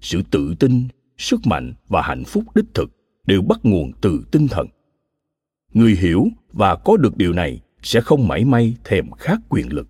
sự 0.00 0.22
tự 0.30 0.54
tin 0.58 0.88
sức 1.18 1.40
mạnh 1.46 1.74
và 1.88 2.02
hạnh 2.02 2.24
phúc 2.24 2.44
đích 2.54 2.74
thực 2.74 2.90
đều 3.26 3.42
bắt 3.42 3.58
nguồn 3.62 3.92
từ 4.00 4.24
tinh 4.30 4.48
thần 4.48 4.66
người 5.72 5.96
hiểu 6.00 6.26
và 6.52 6.76
có 6.76 6.96
được 6.96 7.16
điều 7.16 7.32
này 7.32 7.60
sẽ 7.82 8.00
không 8.00 8.28
mảy 8.28 8.44
may 8.44 8.76
thèm 8.84 9.10
khát 9.10 9.38
quyền 9.48 9.72
lực 9.72 9.88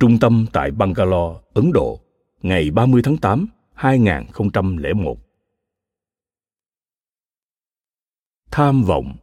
trung 0.00 0.18
tâm 0.18 0.46
tại 0.52 0.70
Bangalore, 0.70 1.40
Ấn 1.54 1.72
Độ, 1.72 2.00
ngày 2.42 2.70
30 2.70 3.02
tháng 3.04 3.16
8, 3.16 3.46
2001. 3.74 5.18
Tham 8.50 8.82
vọng 8.82 9.16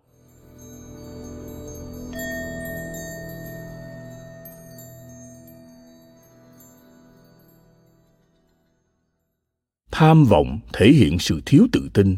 Tham 9.98 10.26
vọng 10.26 10.60
thể 10.74 10.92
hiện 10.92 11.20
sự 11.20 11.42
thiếu 11.46 11.68
tự 11.72 11.90
tin. 11.94 12.18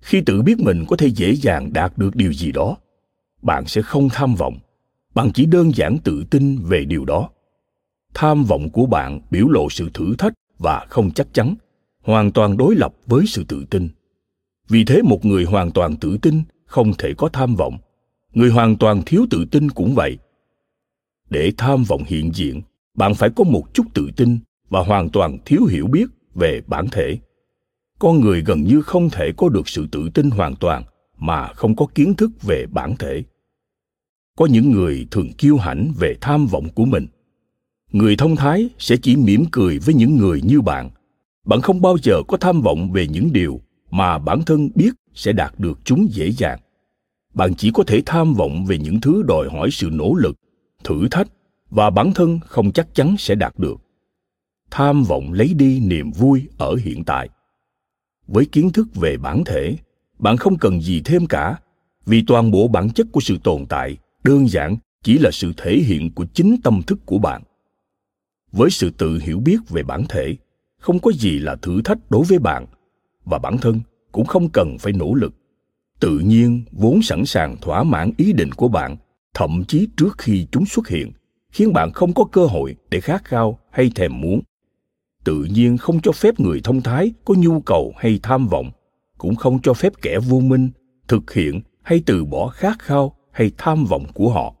Khi 0.00 0.20
tự 0.26 0.42
biết 0.42 0.58
mình 0.58 0.84
có 0.88 0.96
thể 0.96 1.06
dễ 1.06 1.32
dàng 1.32 1.72
đạt 1.72 1.98
được 1.98 2.16
điều 2.16 2.32
gì 2.32 2.52
đó, 2.52 2.76
bạn 3.42 3.66
sẽ 3.66 3.82
không 3.82 4.08
tham 4.08 4.34
vọng, 4.34 4.58
bạn 5.14 5.30
chỉ 5.34 5.46
đơn 5.46 5.74
giản 5.74 5.98
tự 6.04 6.24
tin 6.30 6.58
về 6.58 6.84
điều 6.84 7.04
đó. 7.04 7.30
Tham 8.14 8.44
vọng 8.44 8.70
của 8.70 8.86
bạn 8.86 9.20
biểu 9.30 9.48
lộ 9.48 9.70
sự 9.70 9.90
thử 9.94 10.14
thách 10.18 10.32
và 10.58 10.86
không 10.88 11.10
chắc 11.10 11.34
chắn 11.34 11.54
hoàn 12.02 12.32
toàn 12.32 12.56
đối 12.56 12.74
lập 12.74 12.94
với 13.06 13.26
sự 13.26 13.44
tự 13.48 13.64
tin. 13.70 13.88
Vì 14.68 14.84
thế 14.84 15.02
một 15.02 15.24
người 15.24 15.44
hoàn 15.44 15.70
toàn 15.70 15.96
tự 15.96 16.18
tin 16.22 16.42
không 16.66 16.92
thể 16.98 17.14
có 17.18 17.28
tham 17.28 17.56
vọng. 17.56 17.78
Người 18.34 18.50
hoàn 18.50 18.76
toàn 18.76 19.02
thiếu 19.06 19.26
tự 19.30 19.44
tin 19.50 19.70
cũng 19.70 19.94
vậy. 19.94 20.18
Để 21.30 21.52
tham 21.56 21.84
vọng 21.84 22.02
hiện 22.06 22.34
diện 22.34 22.62
bạn 22.94 23.14
phải 23.14 23.30
có 23.36 23.44
một 23.44 23.74
chút 23.74 23.86
tự 23.94 24.10
tin 24.16 24.38
và 24.68 24.80
hoàn 24.80 25.08
toàn 25.10 25.38
thiếu 25.44 25.64
hiểu 25.64 25.86
biết 25.86 26.06
về 26.36 26.60
bản 26.66 26.86
thể. 26.92 27.18
Con 27.98 28.20
người 28.20 28.42
gần 28.42 28.64
như 28.64 28.82
không 28.82 29.10
thể 29.10 29.32
có 29.36 29.48
được 29.48 29.68
sự 29.68 29.86
tự 29.92 30.08
tin 30.14 30.30
hoàn 30.30 30.56
toàn 30.56 30.82
mà 31.18 31.48
không 31.52 31.76
có 31.76 31.86
kiến 31.94 32.14
thức 32.14 32.30
về 32.42 32.66
bản 32.66 32.96
thể. 32.98 33.22
Có 34.36 34.46
những 34.46 34.70
người 34.70 35.06
thường 35.10 35.32
kiêu 35.38 35.56
hãnh 35.56 35.92
về 35.98 36.14
tham 36.20 36.46
vọng 36.46 36.68
của 36.74 36.84
mình. 36.84 37.06
Người 37.92 38.16
thông 38.16 38.36
thái 38.36 38.68
sẽ 38.78 38.96
chỉ 38.96 39.16
mỉm 39.16 39.44
cười 39.52 39.78
với 39.78 39.94
những 39.94 40.16
người 40.16 40.40
như 40.44 40.60
bạn. 40.60 40.90
Bạn 41.44 41.60
không 41.60 41.82
bao 41.82 41.96
giờ 42.02 42.22
có 42.28 42.36
tham 42.36 42.60
vọng 42.60 42.92
về 42.92 43.08
những 43.08 43.32
điều 43.32 43.60
mà 43.90 44.18
bản 44.18 44.42
thân 44.46 44.70
biết 44.74 44.90
sẽ 45.14 45.32
đạt 45.32 45.54
được 45.58 45.78
chúng 45.84 46.08
dễ 46.10 46.30
dàng. 46.30 46.60
Bạn 47.34 47.54
chỉ 47.54 47.70
có 47.74 47.84
thể 47.86 48.02
tham 48.06 48.34
vọng 48.34 48.64
về 48.66 48.78
những 48.78 49.00
thứ 49.00 49.22
đòi 49.22 49.48
hỏi 49.48 49.70
sự 49.70 49.90
nỗ 49.92 50.14
lực, 50.14 50.36
thử 50.84 51.08
thách 51.10 51.28
và 51.70 51.90
bản 51.90 52.12
thân 52.14 52.40
không 52.46 52.72
chắc 52.72 52.94
chắn 52.94 53.16
sẽ 53.18 53.34
đạt 53.34 53.58
được 53.58 53.76
tham 54.70 55.04
vọng 55.04 55.32
lấy 55.32 55.54
đi 55.54 55.80
niềm 55.80 56.10
vui 56.10 56.48
ở 56.58 56.74
hiện 56.74 57.04
tại. 57.04 57.28
Với 58.26 58.44
kiến 58.44 58.70
thức 58.72 58.94
về 58.94 59.16
bản 59.16 59.44
thể, 59.46 59.76
bạn 60.18 60.36
không 60.36 60.58
cần 60.58 60.80
gì 60.80 61.02
thêm 61.04 61.26
cả, 61.26 61.58
vì 62.06 62.22
toàn 62.26 62.50
bộ 62.50 62.68
bản 62.68 62.90
chất 62.90 63.06
của 63.12 63.20
sự 63.20 63.38
tồn 63.44 63.66
tại 63.66 63.96
đơn 64.24 64.48
giản 64.48 64.76
chỉ 65.02 65.18
là 65.18 65.30
sự 65.30 65.52
thể 65.56 65.76
hiện 65.76 66.10
của 66.14 66.26
chính 66.34 66.56
tâm 66.64 66.82
thức 66.82 66.98
của 67.06 67.18
bạn. 67.18 67.42
Với 68.52 68.70
sự 68.70 68.90
tự 68.90 69.18
hiểu 69.22 69.40
biết 69.40 69.58
về 69.68 69.82
bản 69.82 70.04
thể, 70.08 70.36
không 70.78 70.98
có 70.98 71.12
gì 71.12 71.38
là 71.38 71.56
thử 71.56 71.82
thách 71.82 71.98
đối 72.10 72.24
với 72.24 72.38
bạn, 72.38 72.66
và 73.24 73.38
bản 73.38 73.58
thân 73.58 73.80
cũng 74.12 74.26
không 74.26 74.48
cần 74.48 74.76
phải 74.78 74.92
nỗ 74.92 75.14
lực. 75.14 75.34
Tự 76.00 76.18
nhiên, 76.18 76.62
vốn 76.72 77.02
sẵn 77.02 77.26
sàng 77.26 77.56
thỏa 77.60 77.82
mãn 77.82 78.10
ý 78.16 78.32
định 78.32 78.52
của 78.52 78.68
bạn, 78.68 78.96
thậm 79.34 79.64
chí 79.68 79.88
trước 79.96 80.18
khi 80.18 80.46
chúng 80.52 80.66
xuất 80.66 80.88
hiện, 80.88 81.12
khiến 81.50 81.72
bạn 81.72 81.92
không 81.92 82.12
có 82.12 82.24
cơ 82.24 82.46
hội 82.46 82.76
để 82.90 83.00
khát 83.00 83.24
khao 83.24 83.58
hay 83.70 83.90
thèm 83.94 84.20
muốn 84.20 84.40
tự 85.26 85.46
nhiên 85.50 85.78
không 85.78 86.00
cho 86.00 86.12
phép 86.12 86.40
người 86.40 86.60
thông 86.64 86.82
thái 86.82 87.12
có 87.24 87.34
nhu 87.38 87.60
cầu 87.60 87.92
hay 87.96 88.20
tham 88.22 88.48
vọng 88.48 88.70
cũng 89.18 89.34
không 89.34 89.62
cho 89.62 89.74
phép 89.74 89.92
kẻ 90.02 90.18
vô 90.28 90.40
minh 90.40 90.70
thực 91.08 91.32
hiện 91.32 91.60
hay 91.82 92.02
từ 92.06 92.24
bỏ 92.24 92.48
khát 92.48 92.78
khao 92.78 93.16
hay 93.32 93.50
tham 93.58 93.84
vọng 93.84 94.04
của 94.14 94.30
họ 94.30 94.54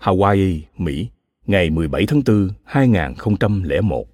hawaii 0.00 0.60
mỹ 0.76 1.08
ngày 1.46 1.70
17 1.70 2.06
tháng 2.06 2.22
4, 2.26 2.48
2001. 2.64 4.06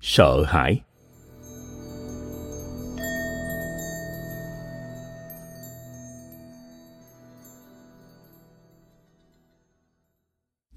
Sợ 0.00 0.44
hãi 0.46 0.80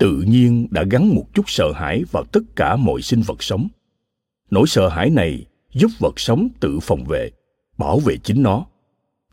Tự 0.07 0.23
nhiên 0.27 0.67
đã 0.71 0.83
gắn 0.91 1.15
một 1.15 1.25
chút 1.33 1.49
sợ 1.49 1.71
hãi 1.71 2.03
vào 2.11 2.23
tất 2.23 2.39
cả 2.55 2.75
mọi 2.75 3.01
sinh 3.01 3.21
vật 3.21 3.43
sống. 3.43 3.67
Nỗi 4.51 4.67
sợ 4.67 4.87
hãi 4.87 5.09
này 5.09 5.45
giúp 5.73 5.91
vật 5.99 6.19
sống 6.19 6.49
tự 6.59 6.79
phòng 6.79 7.03
vệ, 7.03 7.31
bảo 7.77 7.99
vệ 7.99 8.17
chính 8.17 8.43
nó. 8.43 8.65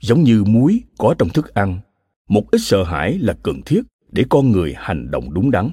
Giống 0.01 0.23
như 0.23 0.45
muối 0.45 0.81
có 0.99 1.15
trong 1.19 1.29
thức 1.29 1.55
ăn, 1.55 1.81
một 2.29 2.51
ít 2.51 2.59
sợ 2.59 2.85
hãi 2.85 3.19
là 3.19 3.37
cần 3.43 3.63
thiết 3.67 3.83
để 4.13 4.25
con 4.29 4.53
người 4.53 4.75
hành 4.77 5.11
động 5.11 5.35
đúng 5.35 5.51
đắn 5.51 5.71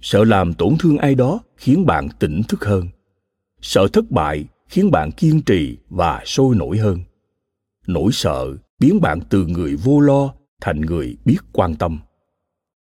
sợ 0.00 0.24
làm 0.24 0.54
tổn 0.54 0.76
thương 0.78 0.98
ai 0.98 1.14
đó 1.14 1.40
khiến 1.56 1.86
bạn 1.86 2.08
tỉnh 2.18 2.42
thức 2.48 2.64
hơn 2.64 2.88
sợ 3.60 3.88
thất 3.92 4.10
bại 4.10 4.44
khiến 4.68 4.90
bạn 4.90 5.12
kiên 5.12 5.42
trì 5.42 5.78
và 5.88 6.22
sôi 6.24 6.56
nổi 6.56 6.78
hơn 6.78 7.00
nỗi 7.86 8.12
sợ 8.12 8.56
biến 8.80 9.00
bạn 9.00 9.20
từ 9.30 9.46
người 9.46 9.76
vô 9.76 10.00
lo 10.00 10.34
thành 10.60 10.80
người 10.80 11.16
biết 11.24 11.38
quan 11.52 11.74
tâm 11.74 11.98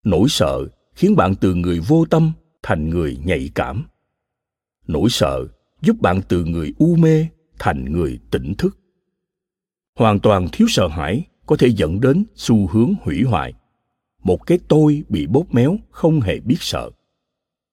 nỗi 0.04 0.28
sợ 0.28 0.66
khiến 0.94 1.16
bạn 1.16 1.34
từ 1.34 1.54
người 1.54 1.80
vô 1.80 2.04
tâm 2.10 2.32
thành 2.62 2.90
người 2.90 3.18
nhạy 3.24 3.50
cảm. 3.54 3.84
Nỗi 4.86 5.10
sợ 5.10 5.46
giúp 5.82 5.96
bạn 6.00 6.20
từ 6.28 6.44
người 6.44 6.72
u 6.78 6.96
mê 6.96 7.26
thành 7.58 7.84
người 7.92 8.18
tỉnh 8.30 8.54
thức. 8.54 8.78
Hoàn 9.98 10.20
toàn 10.20 10.48
thiếu 10.52 10.66
sợ 10.70 10.88
hãi 10.88 11.22
có 11.46 11.56
thể 11.56 11.68
dẫn 11.68 12.00
đến 12.00 12.24
xu 12.34 12.66
hướng 12.66 12.94
hủy 13.02 13.22
hoại. 13.22 13.52
Một 14.22 14.46
cái 14.46 14.58
tôi 14.68 15.02
bị 15.08 15.26
bóp 15.26 15.54
méo 15.54 15.76
không 15.90 16.20
hề 16.20 16.40
biết 16.40 16.56
sợ. 16.60 16.90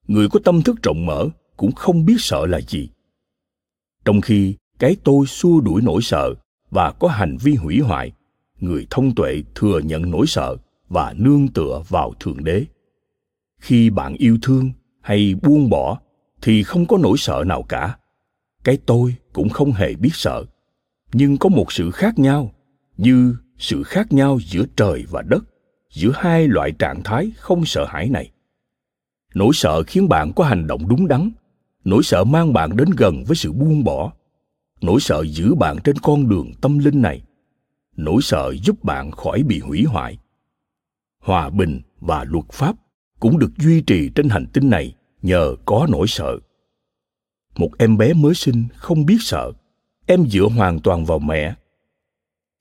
Người 0.07 0.29
có 0.29 0.39
tâm 0.43 0.61
thức 0.61 0.83
rộng 0.83 1.05
mở 1.05 1.27
cũng 1.57 1.71
không 1.71 2.05
biết 2.05 2.15
sợ 2.19 2.45
là 2.45 2.61
gì. 2.61 2.89
Trong 4.05 4.21
khi 4.21 4.55
cái 4.79 4.95
tôi 5.03 5.25
xua 5.25 5.61
đuổi 5.61 5.81
nỗi 5.81 6.01
sợ 6.01 6.33
và 6.71 6.91
có 6.91 7.07
hành 7.07 7.37
vi 7.37 7.55
hủy 7.55 7.79
hoại, 7.79 8.11
người 8.59 8.87
thông 8.89 9.15
tuệ 9.15 9.43
thừa 9.55 9.79
nhận 9.79 10.11
nỗi 10.11 10.27
sợ 10.27 10.55
và 10.89 11.13
nương 11.17 11.47
tựa 11.47 11.83
vào 11.89 12.13
thượng 12.19 12.43
đế 12.43 12.65
khi 13.61 13.89
bạn 13.89 14.15
yêu 14.17 14.37
thương 14.41 14.71
hay 15.01 15.35
buông 15.41 15.69
bỏ 15.69 15.99
thì 16.41 16.63
không 16.63 16.85
có 16.85 16.97
nỗi 16.97 17.17
sợ 17.17 17.43
nào 17.47 17.63
cả. 17.63 17.97
Cái 18.63 18.77
tôi 18.85 19.15
cũng 19.33 19.49
không 19.49 19.71
hề 19.71 19.93
biết 19.93 20.09
sợ. 20.13 20.45
Nhưng 21.13 21.37
có 21.37 21.49
một 21.49 21.71
sự 21.71 21.91
khác 21.91 22.19
nhau, 22.19 22.51
như 22.97 23.35
sự 23.57 23.83
khác 23.83 24.13
nhau 24.13 24.39
giữa 24.45 24.63
trời 24.75 25.05
và 25.09 25.21
đất, 25.21 25.43
giữa 25.89 26.11
hai 26.15 26.47
loại 26.47 26.71
trạng 26.71 27.03
thái 27.03 27.31
không 27.37 27.65
sợ 27.65 27.85
hãi 27.85 28.09
này. 28.09 28.31
Nỗi 29.33 29.49
sợ 29.53 29.83
khiến 29.83 30.09
bạn 30.09 30.31
có 30.35 30.43
hành 30.43 30.67
động 30.67 30.87
đúng 30.87 31.07
đắn, 31.07 31.31
nỗi 31.83 32.03
sợ 32.03 32.23
mang 32.23 32.53
bạn 32.53 32.77
đến 32.77 32.89
gần 32.97 33.23
với 33.27 33.35
sự 33.35 33.51
buông 33.51 33.83
bỏ, 33.83 34.13
nỗi 34.81 34.99
sợ 34.99 35.23
giữ 35.27 35.55
bạn 35.55 35.77
trên 35.83 35.97
con 35.97 36.29
đường 36.29 36.51
tâm 36.61 36.79
linh 36.79 37.01
này, 37.01 37.21
nỗi 37.95 38.21
sợ 38.21 38.53
giúp 38.63 38.83
bạn 38.83 39.11
khỏi 39.11 39.43
bị 39.43 39.59
hủy 39.59 39.83
hoại. 39.83 40.17
Hòa 41.19 41.49
bình 41.49 41.81
và 41.99 42.23
luật 42.23 42.45
pháp 42.51 42.75
cũng 43.21 43.39
được 43.39 43.51
duy 43.57 43.81
trì 43.81 44.09
trên 44.15 44.29
hành 44.29 44.45
tinh 44.53 44.69
này 44.69 44.95
nhờ 45.21 45.55
có 45.65 45.87
nỗi 45.89 46.07
sợ. 46.07 46.39
Một 47.55 47.69
em 47.77 47.97
bé 47.97 48.13
mới 48.13 48.33
sinh 48.33 48.65
không 48.75 49.05
biết 49.05 49.17
sợ, 49.19 49.51
em 50.05 50.25
dựa 50.29 50.47
hoàn 50.57 50.79
toàn 50.79 51.05
vào 51.05 51.19
mẹ. 51.19 51.53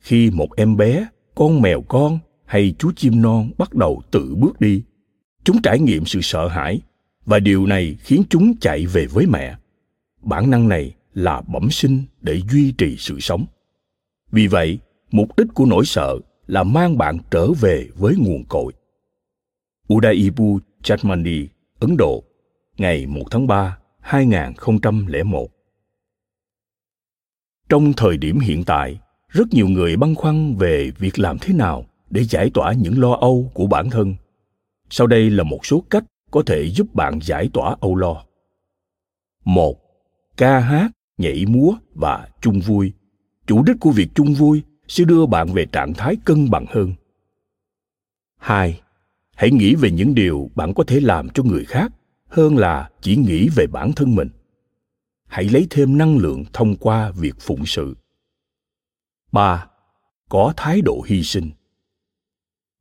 Khi 0.01 0.31
một 0.31 0.57
em 0.57 0.77
bé, 0.77 1.07
con 1.35 1.63
mèo 1.63 1.83
con 1.83 2.19
hay 2.45 2.75
chú 2.79 2.93
chim 2.97 3.23
non 3.23 3.51
bắt 3.59 3.75
đầu 3.75 4.03
tự 4.11 4.35
bước 4.35 4.61
đi, 4.61 4.83
chúng 5.45 5.63
trải 5.63 5.81
nghiệm 5.81 6.05
sự 6.05 6.21
sợ 6.23 6.49
hãi 6.49 6.81
và 7.27 7.39
điều 7.39 7.67
này 7.67 7.97
khiến 8.01 8.23
chúng 8.31 8.57
chạy 8.61 8.87
về 8.87 9.07
với 9.07 9.27
mẹ. 9.27 9.57
Bản 10.23 10.51
năng 10.51 10.69
này 10.69 10.95
là 11.15 11.41
bẩm 11.41 11.71
sinh 11.71 12.03
để 12.21 12.41
duy 12.51 12.73
trì 12.73 12.97
sự 12.97 13.21
sống. 13.21 13.47
Vì 14.33 14.47
vậy, 14.47 14.79
mục 15.11 15.37
đích 15.37 15.47
của 15.55 15.67
nỗi 15.67 15.85
sợ 15.85 16.19
là 16.47 16.63
mang 16.63 16.99
bạn 16.99 17.19
trở 17.31 17.53
về 17.53 17.89
với 17.97 18.15
nguồn 18.19 18.45
cội. 18.45 18.73
Udaipu 19.95 20.59
Chatmandi, 20.83 21.49
Ấn 21.81 21.97
Độ, 21.97 22.23
ngày 22.77 23.07
1 23.07 23.23
tháng 23.31 23.47
3, 23.47 23.79
2001. 24.01 25.49
Trong 27.69 27.93
thời 27.93 28.17
điểm 28.17 28.39
hiện 28.39 28.65
tại, 28.65 29.01
rất 29.29 29.45
nhiều 29.51 29.69
người 29.69 29.97
băn 29.97 30.15
khoăn 30.15 30.57
về 30.57 30.91
việc 30.99 31.19
làm 31.19 31.39
thế 31.39 31.55
nào 31.55 31.85
để 32.11 32.25
giải 32.25 32.51
tỏa 32.55 32.73
những 32.73 33.01
lo 33.01 33.13
âu 33.21 33.51
của 33.55 33.67
bản 33.67 33.91
thân. 33.91 34.15
Sau 34.91 35.07
đây 35.07 35.31
là 35.31 35.45
một 35.45 35.67
số 35.67 35.85
cách 35.91 36.05
có 36.31 36.43
thể 36.47 36.71
giúp 36.71 36.95
bạn 36.95 37.19
giải 37.23 37.51
tỏa 37.53 37.77
âu 37.81 37.97
lo. 37.97 38.25
Một, 39.45 39.77
ca 40.37 40.59
hát, 40.59 40.91
nhảy 41.19 41.47
múa 41.47 41.73
và 41.95 42.29
chung 42.41 42.61
vui. 42.61 42.93
Chủ 43.47 43.63
đích 43.63 43.77
của 43.81 43.91
việc 43.91 44.09
chung 44.15 44.35
vui 44.35 44.63
sẽ 44.89 45.05
đưa 45.05 45.27
bạn 45.27 45.53
về 45.53 45.67
trạng 45.73 45.95
thái 45.95 46.17
cân 46.25 46.51
bằng 46.51 46.67
hơn. 46.69 46.95
Hai, 48.37 48.81
hãy 49.41 49.51
nghĩ 49.51 49.75
về 49.75 49.91
những 49.91 50.15
điều 50.15 50.51
bạn 50.55 50.75
có 50.75 50.85
thể 50.87 51.01
làm 51.01 51.29
cho 51.29 51.43
người 51.43 51.65
khác 51.65 51.93
hơn 52.29 52.57
là 52.57 52.91
chỉ 53.01 53.17
nghĩ 53.17 53.49
về 53.57 53.67
bản 53.67 53.93
thân 53.97 54.15
mình. 54.15 54.29
Hãy 55.27 55.45
lấy 55.45 55.67
thêm 55.71 55.99
năng 55.99 56.17
lượng 56.19 56.45
thông 56.53 56.77
qua 56.77 57.11
việc 57.11 57.35
phụng 57.41 57.67
sự. 57.67 57.97
Ba, 59.33 59.67
có 60.29 60.53
thái 60.57 60.81
độ 60.81 61.05
hy 61.07 61.23
sinh. 61.23 61.51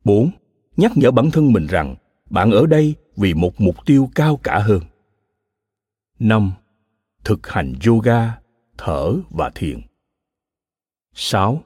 Bốn, 0.03 0.31
nhắc 0.77 0.91
nhở 0.95 1.11
bản 1.11 1.31
thân 1.31 1.53
mình 1.53 1.67
rằng 1.67 1.95
bạn 2.29 2.51
ở 2.51 2.65
đây 2.65 2.95
vì 3.15 3.33
một 3.33 3.61
mục 3.61 3.75
tiêu 3.85 4.09
cao 4.15 4.37
cả 4.37 4.59
hơn. 4.59 4.81
Năm, 6.19 6.51
thực 7.23 7.47
hành 7.47 7.73
yoga, 7.87 8.39
thở 8.77 9.13
và 9.29 9.51
thiền. 9.55 9.81
Sáu, 11.13 11.63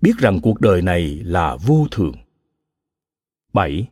biết 0.00 0.12
rằng 0.18 0.40
cuộc 0.42 0.60
đời 0.60 0.82
này 0.82 1.20
là 1.24 1.56
vô 1.56 1.86
thường. 1.90 2.14
Bảy 3.52 3.88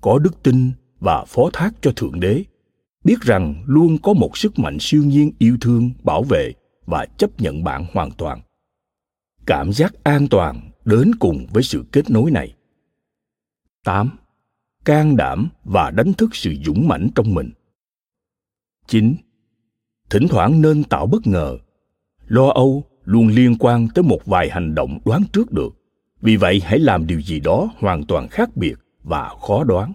có 0.00 0.18
đức 0.18 0.42
tin 0.42 0.70
và 1.00 1.24
phó 1.24 1.50
thác 1.52 1.70
cho 1.80 1.92
thượng 1.96 2.20
đế 2.20 2.44
biết 3.04 3.20
rằng 3.20 3.64
luôn 3.66 3.98
có 4.02 4.12
một 4.12 4.38
sức 4.38 4.58
mạnh 4.58 4.76
siêu 4.80 5.04
nhiên 5.04 5.32
yêu 5.38 5.56
thương, 5.60 5.90
bảo 6.02 6.22
vệ 6.22 6.52
và 6.86 7.06
chấp 7.18 7.40
nhận 7.40 7.64
bạn 7.64 7.86
hoàn 7.92 8.10
toàn 8.10 8.40
cảm 9.50 9.72
giác 9.72 9.94
an 10.04 10.28
toàn 10.30 10.70
đến 10.84 11.10
cùng 11.14 11.46
với 11.52 11.62
sự 11.62 11.84
kết 11.92 12.10
nối 12.10 12.30
này 12.30 12.54
8. 13.84 14.10
Can 14.84 15.16
đảm 15.16 15.48
và 15.64 15.90
đánh 15.90 16.12
thức 16.12 16.30
sự 16.32 16.54
dũng 16.64 16.88
mãnh 16.88 17.08
trong 17.14 17.34
mình. 17.34 17.50
9. 18.86 19.14
Thỉnh 20.10 20.28
thoảng 20.28 20.62
nên 20.62 20.84
tạo 20.84 21.06
bất 21.06 21.26
ngờ. 21.26 21.58
Lo 22.26 22.48
âu 22.48 22.84
luôn 23.04 23.28
liên 23.28 23.56
quan 23.58 23.88
tới 23.94 24.02
một 24.02 24.26
vài 24.26 24.50
hành 24.50 24.74
động 24.74 24.98
đoán 25.04 25.22
trước 25.32 25.52
được. 25.52 25.74
Vì 26.20 26.36
vậy 26.36 26.60
hãy 26.64 26.78
làm 26.78 27.06
điều 27.06 27.20
gì 27.20 27.40
đó 27.40 27.68
hoàn 27.78 28.06
toàn 28.06 28.28
khác 28.28 28.56
biệt 28.56 28.74
và 29.02 29.34
khó 29.40 29.64
đoán. 29.64 29.92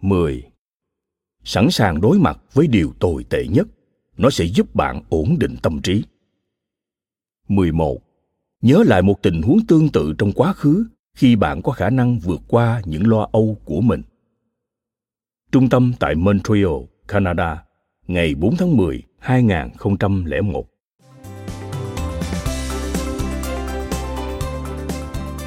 10. 0.00 0.42
Sẵn 1.44 1.70
sàng 1.70 2.00
đối 2.00 2.18
mặt 2.18 2.38
với 2.52 2.66
điều 2.66 2.92
tồi 3.00 3.24
tệ 3.24 3.46
nhất, 3.46 3.68
nó 4.16 4.30
sẽ 4.30 4.44
giúp 4.44 4.74
bạn 4.74 5.02
ổn 5.08 5.36
định 5.38 5.56
tâm 5.62 5.82
trí. 5.82 6.04
11. 7.48 7.98
Nhớ 8.62 8.82
lại 8.86 9.02
một 9.02 9.22
tình 9.22 9.42
huống 9.42 9.66
tương 9.68 9.88
tự 9.88 10.14
trong 10.18 10.32
quá 10.32 10.52
khứ 10.52 10.86
khi 11.14 11.36
bạn 11.36 11.62
có 11.62 11.72
khả 11.72 11.90
năng 11.90 12.18
vượt 12.18 12.40
qua 12.48 12.82
những 12.84 13.06
lo 13.06 13.28
âu 13.32 13.58
của 13.64 13.80
mình. 13.80 14.02
Trung 15.52 15.68
tâm 15.68 15.92
tại 16.00 16.14
Montreal, 16.14 16.82
Canada, 17.08 17.64
ngày 18.06 18.34
4 18.34 18.56
tháng 18.56 18.76
10, 18.76 19.02
2001. 19.18 20.71